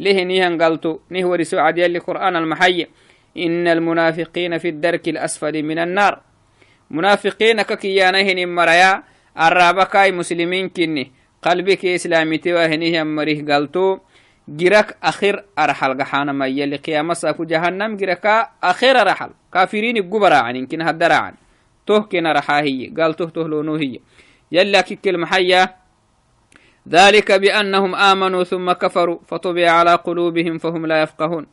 [0.00, 2.86] يلي قرآن له نيهن قالتو نه ورسو عدي القرآن المحي
[3.36, 6.20] إن المنافقين في الدرك الأسفل من النار.
[6.90, 9.02] منافقين ككيانهن مريا.
[9.38, 11.12] الرابكاي مسلمين كني.
[11.42, 13.98] قلبك إسلامي تواهنه مريه قالتو.
[14.48, 17.96] جرك أخير أرحل قحانا ما يلي قيامة ساكو جهنم.
[17.96, 19.30] جركا أخير أرحل.
[19.52, 21.34] كافرين قبرا عن كن هدرا عن
[21.86, 22.92] توه كنا رحاهي.
[22.98, 24.00] قال توه توه لونوهي.
[24.52, 25.77] يلا كيك المحيا.
[26.88, 31.46] ذلك بأنهم آمنوا ثم كفروا فطبع على قلوبهم فهم لا يفقهون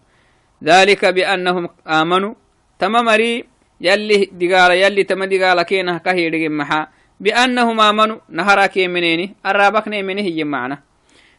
[0.64, 2.34] ذلك بأنهم آمنوا
[2.80, 3.44] تمامري
[3.82, 6.88] يلي دقال يلي تم دقال كينه كهي محا
[7.20, 10.78] بأنهم آمنوا نهرك منيني الرابك منه معنا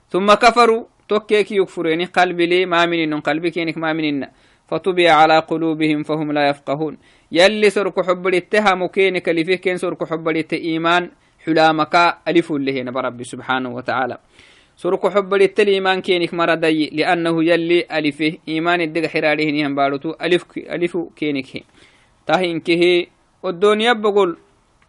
[0.08, 4.26] ثم كفروا توكيك يكفرين قلبي لي ما منين قلبي كينك ما منين
[4.68, 6.98] فطبع على قلوبهم فهم لا يفقهون
[7.32, 11.10] يلي سرق حب الاتهام كينك اللي فيه كين سرق حب إيمان
[11.46, 11.94] حلامك
[12.28, 14.18] ألف لهنا برب سبحانه وتعالى.
[14.76, 18.32] سرق حب للتل إيمان كينك مردي لأنه يلي ألفه.
[18.48, 20.14] إيمان الدق حراره نيهم بارتو.
[20.22, 21.56] ألف ألف كينك.
[21.56, 21.62] هي
[22.26, 23.06] تاهين كه.
[23.42, 24.36] والدنيا بقول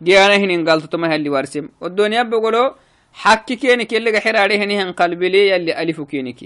[0.04, 1.70] جيانا هنين قالتو تما اللي وارسم.
[1.82, 2.74] والدنيا بقولو
[3.14, 6.40] حكي كينك اللي حراره نيهم قلبي لي يلي ألف كينك.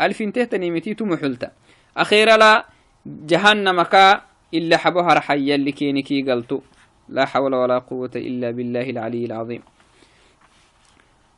[0.00, 1.50] ألف انتهت نيمتي تمحلتا
[1.96, 2.66] أخيرا لا
[3.06, 4.22] جهنمك
[4.54, 6.60] إلا حبها رحي يلي كينكي قالتو
[7.12, 9.62] لا حول ولا قوة إلا بالله العلي العظيم.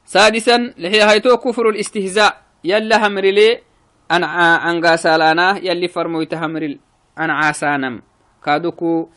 [0.07, 2.33] سادسا لحي هيتو كفر الاستهزاء.
[2.65, 3.61] يلا همرلي
[4.11, 4.25] أن
[4.71, 6.79] أنغاسالانا يلي فرمويت همرل
[7.19, 8.03] أن عاسانم.
[8.45, 9.09] كادوكو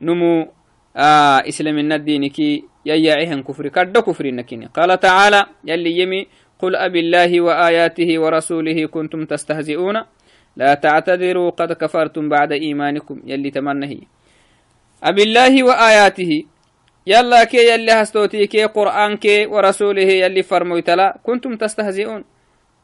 [0.00, 0.48] نمو
[0.96, 4.66] آه إسلام الدين كي ييعيهن كفر كرد كفر نكيني.
[4.66, 6.26] قال تعالى يلي يمي
[6.58, 9.96] قل أبي الله وآياته ورسوله كنتم تستهزئون.
[10.56, 13.22] لا تعتذروا قد كفرتم بعد إيمانكم.
[13.24, 14.00] يلي تمنهي.
[15.02, 16.44] أبي الله وآياته.
[17.06, 22.24] يلا كي يلي هستوتي كي قرآن كي ورسوله يلي فرمويتلا كنتم تستهزئون.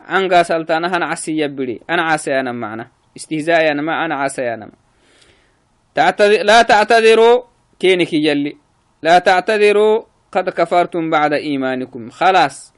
[0.01, 2.89] عنقا سلطانة أنا عسي يبري أنا عسي أنا معنا.
[3.17, 4.71] استهزاء أنا ما أنا عسي أنا
[5.95, 7.43] تعتذر لا تعتذروا
[7.81, 8.57] كينك يلي.
[9.03, 12.11] لا تعتذروا قد كفرتم بعد إيمانكم.
[12.11, 12.75] خلاص.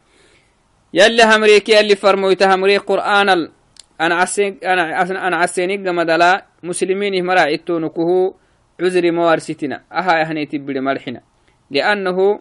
[0.94, 3.52] يلي همريك يلي فرمويت همري قرآن ال...
[4.00, 8.34] أنا عسين أنا أنا عسينك مدلا مسلمين مرا عتونكه
[8.80, 11.20] عذري موارستنا أها أهني تبدي مرحنا
[11.70, 12.40] لأنه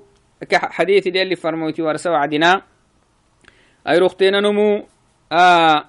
[0.49, 2.61] كحديث اللي فرمويت ورسوا عدنا.
[3.87, 4.85] أي رختين نمو.
[5.31, 5.85] آه.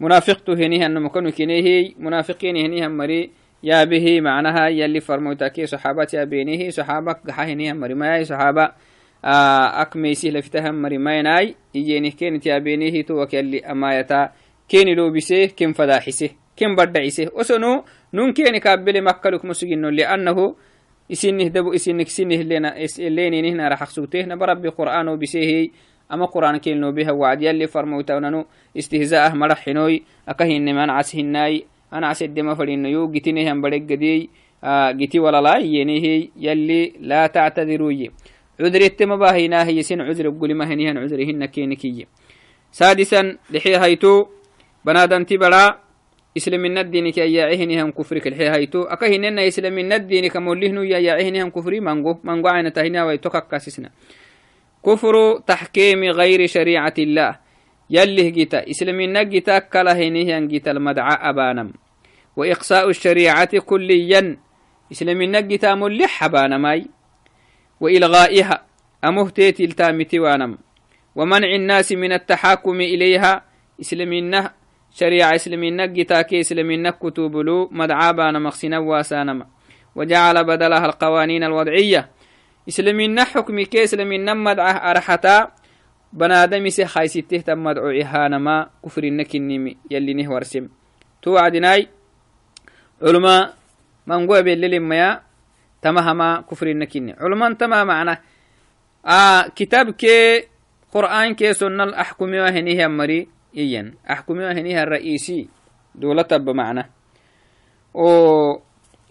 [0.00, 3.30] منافقته هنيها نمو كانوا كنيه منافقين هنيها مري.
[3.62, 8.72] يا به معناها يلي فرموتاكي صحابة يا بينه صحابة قحهني مري ما صحابة.
[9.24, 9.82] آه.
[9.82, 14.32] أكميسي لفتهم مري ما يناي يجيني كينت يا بينه توك يلي أمايتا.
[14.68, 14.88] كين
[18.12, 20.54] لو بسيه كم فداحسه كم بدعسه وسنو نون كيني كابل مكلك مسجنو لأنه
[21.12, 22.40] isinih dabu isinik sinih
[23.12, 25.72] lenini rax sugtehna barabbi qur'ano bisehi
[26.08, 33.60] ama qur'an kelno beha wacd yalli farmoytawnanu istihzaah maraxinoy akahineman cas hinai anacsedema fadhinayo gitinehan
[33.60, 34.30] badhegadey
[34.96, 38.10] giti walalaayenehey yalli laa tactadiruye
[38.56, 42.06] cudrettema bahinahiye sen cudre gulimahinihan cudrehina kenikiye
[42.70, 43.76] saadisan dhexe
[46.34, 52.20] hayto banadanti bara islaminaddinik ayaacehinihan kufrik dhexe hayto aka hinena islaminaddinika molihnuya ayaacehinihan kufri mango
[52.24, 53.90] mango aynatahinawaito kakkasisna
[54.82, 57.38] كفر تحكيم غير شريعة الله.
[57.90, 58.70] يليه جيتا.
[58.70, 61.72] إسلامنا جيتا هنيهن جيتا المدعى أبانم.
[62.36, 64.36] وإقصاء الشريعة كليا.
[64.92, 66.86] إسلامنا جيتا ملح أبانماي.
[67.80, 68.66] وإلغائها.
[69.04, 70.58] أمهتيت إلتامتي وانم.
[71.14, 73.42] ومنع الناس من التحاكم إليها.
[73.80, 74.52] إسلامنا
[74.94, 79.46] شريعة إسلامنا جيتا كي إسلامنا كتوبلو مدعى بان مخسنا واسانما
[79.94, 82.10] وجعل بدلها القوانين الوضعية.
[82.68, 85.52] إسلامنا حكمي كي إسلامنا مدعى أرحتا.
[86.12, 90.68] بنادميسي خايسته تم مدعو إهانما كفر النكنمي يلي نهورسم
[91.22, 91.88] توعدناي
[93.02, 93.54] علماء
[94.06, 95.18] من قوى بالليل
[95.82, 98.18] تمهما كفر النكني علماء تما معنا.
[99.06, 100.44] آه كتاب كي
[100.92, 103.28] قرآن كي سنة الأحكمي وهنيه مري.
[103.56, 103.94] إيان.
[104.10, 105.48] أحكمي وهنيه الرئيسي.
[105.94, 106.90] دولة بمعنى
[107.94, 108.06] و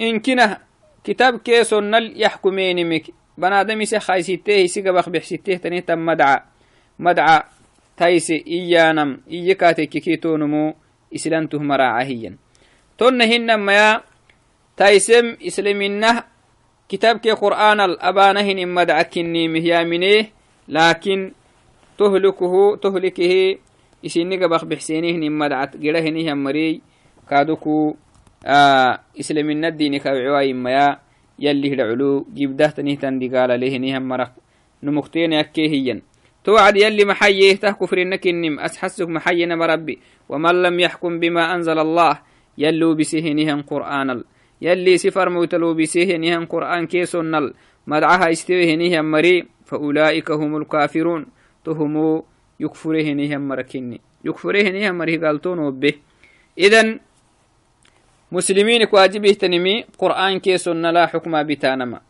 [0.01, 0.57] إن كنا
[1.03, 3.03] كتاب كي سنة يحكمين مك.
[3.37, 6.39] بنادم يسي خايسيته يسي قبخ بحسيته تني تم مدعى
[6.99, 7.43] مدعى
[7.97, 9.21] تايسي إيانم.
[9.31, 10.75] إيكاتي كيكيتو نمو
[11.15, 12.35] إسلامته مراعهيا
[12.97, 14.01] تون هنما يا
[14.77, 16.23] تايسم إسلامنا
[16.89, 19.03] كتاب كي قرآن الأبانهن مدعى
[26.37, 26.81] مري
[27.29, 27.95] كادوكو
[28.45, 30.97] آه إسلامنا الدين كوعواي ما
[31.39, 34.31] يلي العلو جبده تنهتن دي قال له نهم مرق
[34.83, 36.01] نمختين يكيهيا
[36.43, 42.19] توعد يلي محيه تهكفر إنك النم أسحسك محينا مربي ومن لم يحكم بما أنزل الله
[42.57, 44.23] يلو بسيه نهم قرآن
[44.61, 47.53] يلي سفر موتلو بسيه نهم قرآن كيسونل
[47.87, 51.25] مدعها استويه نهم مري فأولئك هم الكافرون.
[51.65, 52.25] تهمو
[60.91, 62.01] لا حكم بتانما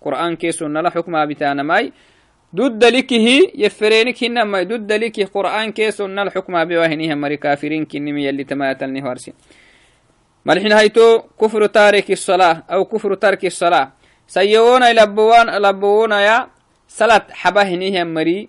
[0.00, 1.90] قرآن كي سنة لا حكم بتانما
[2.56, 4.62] ضد لكه يفرينك هنما.
[4.62, 9.34] ضد لكه قرآن كي سنة الحكم بواهنها مري كافرين كنمي يلي تماتلني هارسين
[10.44, 13.92] مالحين هيتو كفر تارك الصلاة أو كفر ترك الصلاة.
[14.26, 16.48] سيونا لبوان لبونا يا
[16.88, 18.48] صلاة صلاة حباهنها مري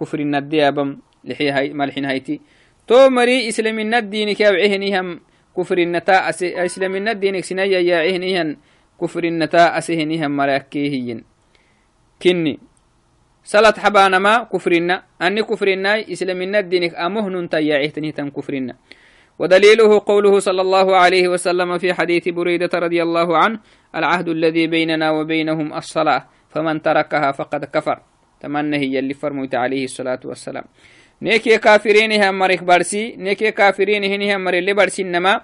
[0.00, 2.40] كفر النديابم لحي هاي مالحين هيتي
[2.86, 5.20] تو مري إسلامنا الدين كابعهنهم
[5.56, 6.28] كفر النتا
[6.68, 8.56] إسلامنا الدين سنيا ياعهنهم
[9.00, 11.24] كفر النتا أسهنهم مراكيهين
[12.22, 12.58] كني.
[13.44, 15.02] صلاة حبانما كفرنا.
[15.22, 18.74] أني كفرنا إسلامنا الدين أمهن تياعهتني تم كفرنا.
[19.38, 23.58] ودليله قوله صلى الله عليه وسلم في حديث بريدة رضي الله عنه
[23.94, 28.13] العهد الذي بيننا وبينهم الصلاة فمن تركها فقد كفر.
[28.44, 30.64] تمنى هي اللي فرميت عليه الصلاة والسلام.
[31.24, 35.40] نيكي كافرين هم مريك برسي نيكي كافرين هني هم مري اللي برسي إنما.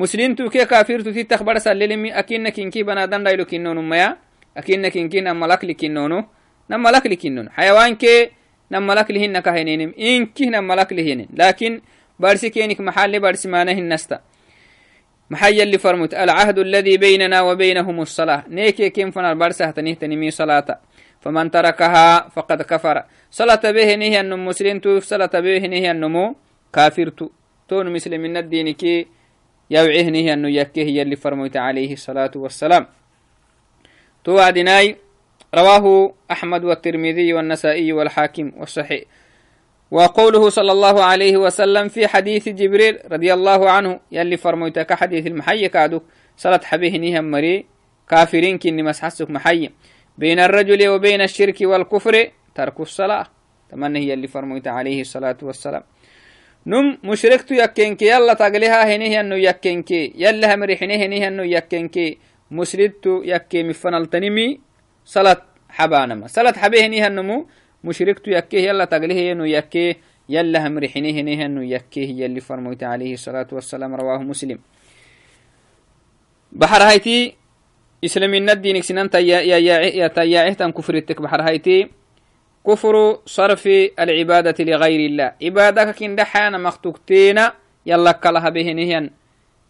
[0.00, 4.16] مسلم تو كي كافر تو تخبر سللمي أكينك إنكي بنادن دايلو كنونو ميا.
[4.56, 6.24] أكينك إنكي نملك لكنونو
[6.70, 8.32] nama laklikinnon xayawaanke
[8.70, 11.82] nama laklihinna kahinenim inkih nama laklihinin lakin
[12.22, 14.22] barsi kenik maxalle barsi maana hinnasta
[15.28, 18.44] maxay yalli farmut alcahdu aladi baynana wa baynahum الصلاة.
[18.48, 20.78] نيكي كم فنال برسه تنهتنمي صلاة.
[21.22, 22.96] فمن تركها فقد كفر.
[23.30, 26.34] صلاة به نهي النمو مسلم تو صلاة به نهي
[26.72, 27.28] كافر تو
[27.68, 29.06] تون مسلمين الدين كي
[29.70, 32.86] يوعيه نهي النو يكيه يلي فرموت عليه الصلاة والسلام.
[34.24, 34.96] تو عدناي.
[35.54, 39.04] رواه أحمد والترمذي والنسائي والحاكم والصحيح.
[39.90, 45.68] وقوله صلى الله عليه وسلم في حديث جبريل رضي الله عنه يلي فرموتك حديث المحي
[45.68, 46.00] كادو.
[46.36, 47.66] صلاة حبيه نهم مري.
[48.08, 49.70] كافرين كني مسحسك محي
[50.18, 53.26] بين الرجل وبين الشرك والكفر ترك الصلاة.
[53.70, 55.82] تمنى هي اللي فرموت عليه الصلاة والسلام.
[56.66, 62.18] نم مشركت يكينك يلا تقلها هنيه أنه يكينك يلا همرحنه هنيه أنه يكينك
[62.50, 64.60] مسلت يكي مفنالتنمي
[65.04, 67.46] صلاة حبانما صلاة حبيه هنيه أنه
[67.84, 69.96] مشركت يكيه يلا تقليه أنه يكيه
[70.28, 74.58] يلا همرحنه هنيه أنه يكيه يلي فرموت عليه الصلاة والسلام رواه مسلم.
[76.52, 77.34] بحر هايتي
[78.04, 81.88] إسلامين الدين سنان تياعه تن كفر التك بحر هايتي.
[82.66, 83.66] كفر صرف
[83.98, 85.32] العبادة لغير الله.
[85.42, 87.40] عبادك كن دحانا مختوكتين
[87.86, 89.10] يلا كلها به نهيان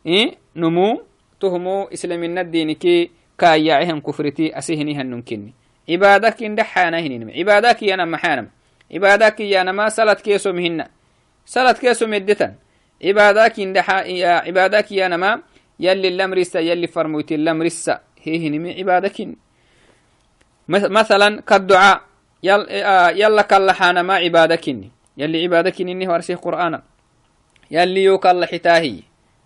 [0.07, 1.03] إيه؟ نمو
[1.41, 5.53] تهمو إسلامين الدين كي كاياعهم كفرتي أسهنها نمكني.
[5.89, 8.49] عبادك كن دحانا هنين عبادك يانا محانم.
[8.95, 10.21] عبادك يانا ما سلت
[18.27, 19.29] عبادك عبادك هي هنمي عبادك
[20.69, 22.01] مثلا كالدعاء
[22.43, 22.67] يل
[23.21, 26.83] يلا كاللحانا ما عبادكني يلي عبادكني إني ورسيه قرآنا.
[27.71, 29.03] يلي يو كاللحتاهي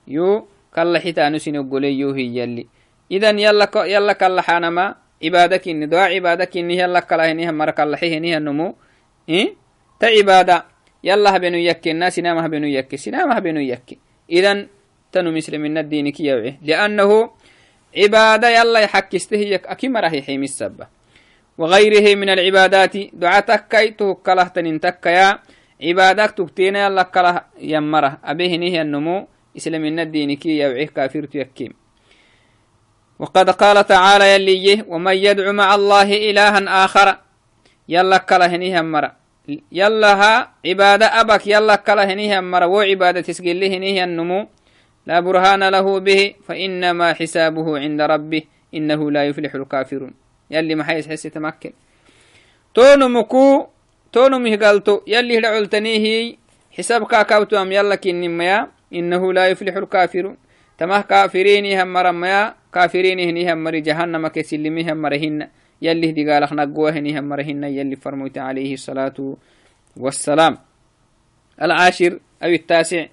[0.09, 2.67] يو كاللحتا نسين قولي يو هي يلي.
[3.13, 8.75] إذن يلا يلا كاللحانا ما عبادكني دعاء عبادكني يلا كاللحيني هم مرك اللحيه النمو
[9.29, 9.55] إيه؟
[10.01, 10.65] تا عبادة
[11.05, 13.99] يلا هبنو يكي الناس نام هبنو يكي سنام هبنو يكي
[14.31, 14.69] إذن
[15.13, 17.31] تنو مسلمين الدين كي لأنه
[17.97, 20.87] عبادة يلا يحكسته أكيم راح يحيم السبة
[21.59, 25.39] وغيره من العبادات دعاتك كي تهكله تننتك يا
[25.83, 28.19] عبادك تكتين يلا كله يمره.
[28.25, 31.73] أبيه نهي النمو إسلام الدين كي يوعيه كافر تيكيم.
[33.19, 37.17] وقد قال تعالى يلي ومن يدعو مع الله إلها آخر
[37.89, 39.17] يلا كله نهي مرة
[39.73, 44.49] يلا ها عبادة أبك يلا كله نهي مرة وعبادة تسجل له نهي النمو.
[45.07, 48.43] لا برهان له به فإنما حسابه عند ربه
[48.75, 50.15] إنه لا يفلح الكافرون.
[50.51, 51.73] يلي ما حيس حسي تمكن
[52.75, 53.67] تونو مكو
[54.13, 55.39] تونو مهقلتو يلي
[55.87, 56.37] هي
[56.71, 60.37] حساب كاكاوتو أم يلا كنميا إنه لا يفلح الكافرون.
[60.79, 65.49] تمه كافرين هم مرميا كافرين هني هم مري جهنم كسلمي هم مرهن
[65.83, 69.37] يلي دي قال أخنا هني هم مرهن يلي فرموت عليه الصلاة
[69.97, 70.59] والسلام.
[71.63, 73.07] العاشر أو التاسع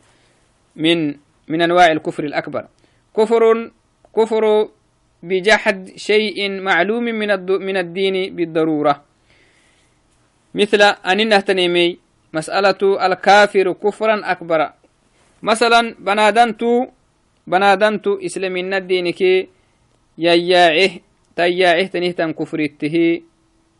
[0.76, 1.16] من
[1.48, 2.64] من أنواع الكفر الأكبر.
[3.18, 3.72] كفر
[4.16, 4.44] كفر
[5.24, 9.02] بجحد شيء معلوم من من الدين بالضرورة.
[10.56, 11.98] مثل أن نهتنمي
[12.34, 14.70] مسألة الكافر كفرا أكبر.
[15.44, 16.64] مثلا بنادنت
[17.48, 19.48] بنادنت إسلام الدين كي
[20.18, 20.92] يياعه
[21.36, 23.22] تياعه تنهتن كفرته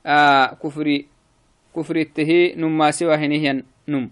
[0.06, 1.06] آه كفري
[1.76, 4.10] كفرته نما سوى هنيهن نم.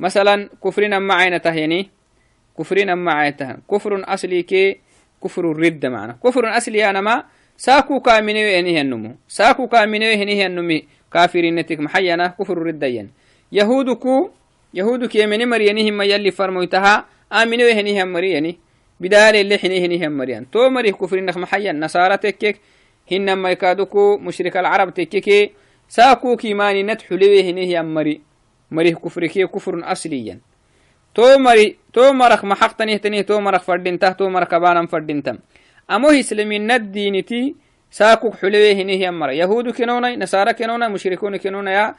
[0.00, 1.90] مثلا كفرنا معينة تهيني
[2.58, 4.76] كفرين أما عيتها كفر أصلي كي
[5.24, 6.16] كفر الردة معنا.
[6.24, 7.24] كفر أصلي أنا ما
[7.56, 13.10] ساكو كامنيو هنيه النمو ساكو كامنيو هنيه النمي كافرين نتك محينا كفر الردة ين
[13.52, 14.30] يهودكو
[14.74, 17.04] يهودك يمني مرينهم ما يلي فرمويتها.
[17.32, 18.58] آمنيو هنيه مريني
[19.00, 20.50] بدال اللي حنيه هنيه مريان.
[20.50, 22.56] تو مريه كفر نخ محيا نصارى تكك
[23.12, 25.50] هنما يكادوكو مشرك العرب تككي
[25.88, 28.20] ساكو كيماني نتحلوه هنيه مري.
[28.70, 30.38] مريه كفر كي كفر أصليا.
[32.44, 35.38] محقتني تني تو مرخ فردينته تو مرخ بانم فردينتم
[35.90, 37.54] أمو إسلامين الدينتي
[37.90, 41.94] ساكوك حلوة هنيه يمر يهود كنونا نصارى كنونا مشركون كنونا يا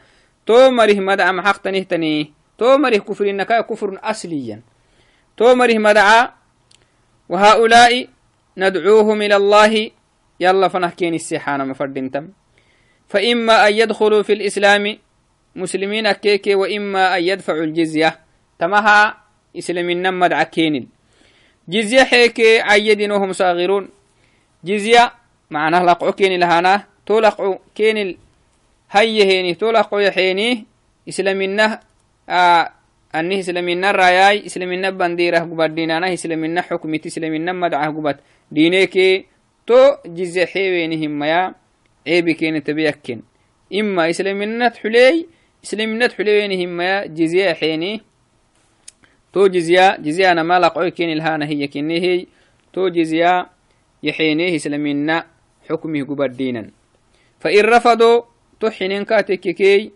[0.45, 2.33] تو مريه مدعى محقتني تني.
[2.57, 4.61] تو مريه كفر إنك كفر أصليا.
[5.37, 6.29] تو مريه مدعى
[7.29, 8.07] وهؤلاء
[8.57, 9.91] ندعوهم إلى الله.
[10.39, 12.29] يلا فنحكيني السيحانة مفردينتم
[13.07, 14.97] فإما أن يدخلوا في الإسلام
[15.55, 18.19] مسلمين كيكي وإما أن يدفعوا الجزية.
[18.59, 19.17] تمها
[19.57, 20.85] إسلامين نمد عكينل
[21.69, 23.89] جزية حيك عيدين وهم صاغرون.
[24.65, 25.13] جزية
[25.49, 28.17] معناه لقعو كيني لهانا تولقعو كيني
[28.91, 30.65] هي هيني تولقعو يحيني
[31.09, 31.59] إسلامين
[32.29, 32.71] آه
[33.15, 38.17] أنه إسلامين راياي إسلامين بنديره قبات دينانا إسلامين حكمتي إسلامين مدعه قبات.
[38.51, 39.25] دينيكي
[39.67, 41.55] تو جزية حيوينهم ميا
[42.07, 43.23] عيبي كيني تبيكين.
[43.73, 45.27] إما إسلامنات حلي
[45.63, 48.01] إسلامنات حلي هما جزية حيني
[49.33, 52.25] تو جزية جزية أنا ما لقعي كين الهانة هي كيني هي
[52.73, 53.47] تو جزية
[54.03, 55.25] يحينيه إسلامنا
[55.69, 56.69] حكمه قبردينا
[57.39, 58.21] فإن رفضوا
[58.59, 59.91] تحنين كاتككي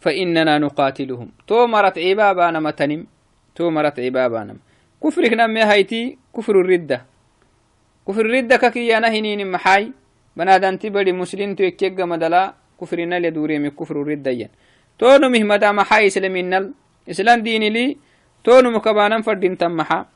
[0.00, 1.28] فإننا نقاتلهم.
[1.46, 3.06] تو مرت عبابانا متنم
[3.54, 4.56] تو مرت عبابانا.
[5.02, 7.04] كفرك نمي هايتي كفر الردة.
[8.08, 9.92] كفر الردة ككيانا هنين محاي
[10.36, 14.48] بنادانتي بدي مسلم تو يكيغ مدلا كفرنا لدوري من كفر الردة ين
[14.98, 16.72] تونو مهمدا محاي إسلامينال
[17.10, 17.96] إسلام ديني لي
[18.44, 20.06] تونو مكبانا فردين تمحا.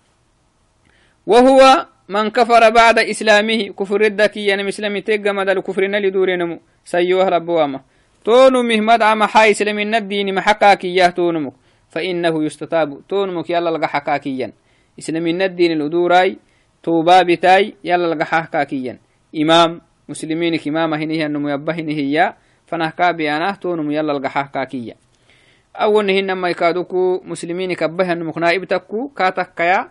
[1.27, 7.29] وهو من كفر بعد إسلامه كفر الردة يعني مسلم تيغ مدلا كفرنا لدوري نمو سيوه
[7.29, 7.81] ربواما
[8.25, 11.53] تونو مهمد عما حاي إسلامينا الدين محكاكية تونمك
[11.89, 13.01] فإنه يستتاب.
[13.09, 14.53] تونمك يلا لقى حكاكيا
[14.99, 16.37] إسلامينا الدين الأدوراي
[16.83, 18.99] توبا بتاي يلا لقى حكاكيا
[19.37, 22.35] إمام مسلمينك إمامة هنيه أنه يبهنه هي
[22.67, 24.95] فنحكا بيانه تونم يلا لقى حكاكيا
[25.75, 29.91] awon awonihinammaikaaduku muslimiini kabbaha numuknaa'ibtakku kaa takkaya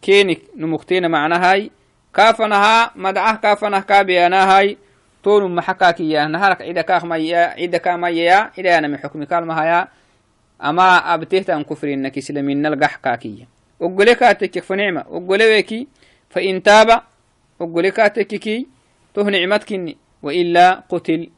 [0.00, 1.70] keenik numukteena macnahay
[2.12, 4.78] kaafanahaa madacah kaafanah kaabeyanahai
[5.22, 9.88] tonum maxa kaakiyah naharak cida kaakmaya cida kaamayaya idayanami xukmi kaalmahaya
[10.58, 13.46] ama abtehtan kufrinak islaminal gax kaakiya
[13.80, 15.88] oggole kaatekik fanicma oggole weeki
[16.28, 17.06] fain taaba
[17.60, 18.68] oggole kaatekiki
[19.14, 21.30] toh nicmadkini wailaa qutil.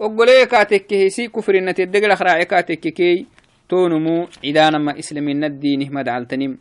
[0.00, 3.26] Oggole kaatekkehisi kufrinatedeglakraace kaatekkikey
[3.70, 6.52] تونمو عدانا إسلامين الدين مدعلتنم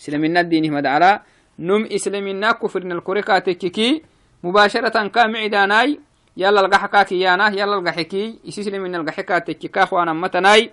[0.00, 1.22] إسلامين الدين مدعلا
[1.58, 4.02] نم إسلامين كفر الكوريكا تككي
[4.44, 6.00] مباشرة كام عداناي
[6.36, 10.70] يلا القحكا كيانا يلا القحكي يسيسلم من القحكا تكيكا خوانا متناي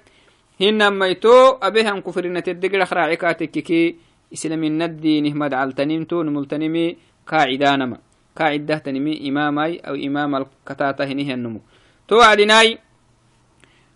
[0.62, 3.96] هنا ميتو أبيهم كفرنا تدقل أخراعكا تكيكي.
[4.34, 7.98] إسلام الدين مد علتنمتو نملتنمي قاعدانما
[8.40, 11.62] قاعدة تنمي إمامي أو إمام الكتاتة هنيه النمو
[12.08, 12.18] تو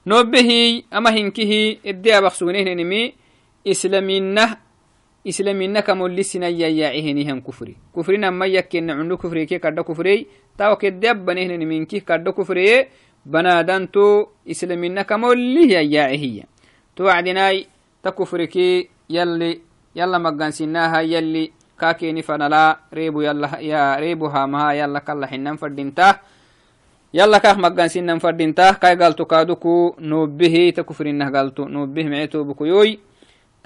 [0.08, 3.14] عدناي نوبه أما هنكه إدي أبخسونه نمي
[5.28, 7.76] إسلامينه كمولسنا يايعهنهم كفري.
[7.96, 10.28] كفرنا ما يكن عنو كفري كي كدا كفري.
[10.58, 12.88] تاو كدب بنهن منكي كدا كفري.
[13.26, 16.44] بنادنتو إسلامينا كمولي يايعهيا
[16.96, 17.68] توعدناي
[18.04, 19.60] تكفري كي يلي
[19.96, 24.74] يلا مغانسيناها يلي كاكيني فنلا ريبو يلا يا ريبوها ما
[27.14, 33.00] يلا فردينتا يلا كاخ مغانسينن فردينتا كاي قالتو كادوكو نوبه تكفرينه قالتو نوبه معيتو بكيوي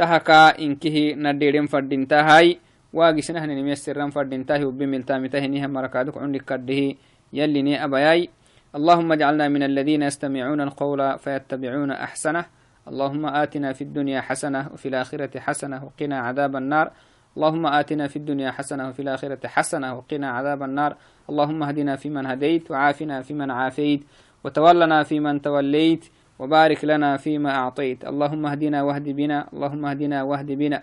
[0.01, 2.57] tahaka inkihi nadhiidhen fadhintahay
[2.89, 6.97] waagisnahninimiyasiran fadhintahi ubimiltamitahiniha marakaduk cundik kadhihi
[7.33, 8.29] يلني أبياي
[8.75, 12.45] اللهم اجعلنا من الذين يستمعون القول فيتبعون أحسنه
[12.87, 16.91] اللهم آتنا في الدنيا حسنة وفي الآخرة حسنة وقنا عذاب النار
[17.37, 20.91] اللهم آتنا في الدنيا حسنة وفي الآخرة حسنة وقنا عذاب النار
[21.31, 24.01] اللهم اهدنا فيمن هديت وعافنا فيمن عافيت
[24.43, 26.03] وتولنا فيمن توليت
[26.39, 28.05] وبارك لنا فيما أعطيت.
[28.05, 30.79] اللهم اهدنا واهد بنا اللهم اهدنا واهد بنا.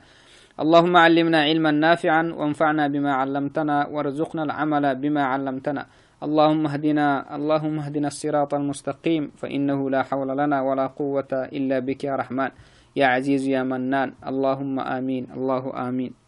[0.60, 5.86] اللهم علمنا علما نافعا وانفعنا بما علمتنا وارزقنا العمل بما علمتنا.
[6.22, 12.16] اللهم اهدنا اللهم اهدنا الصراط المستقيم فإنه لا حول لنا ولا قوة إلا بك يا
[12.16, 12.50] رحمن.
[12.96, 16.27] يا عزيز يا منان اللهم آمين الله آمين.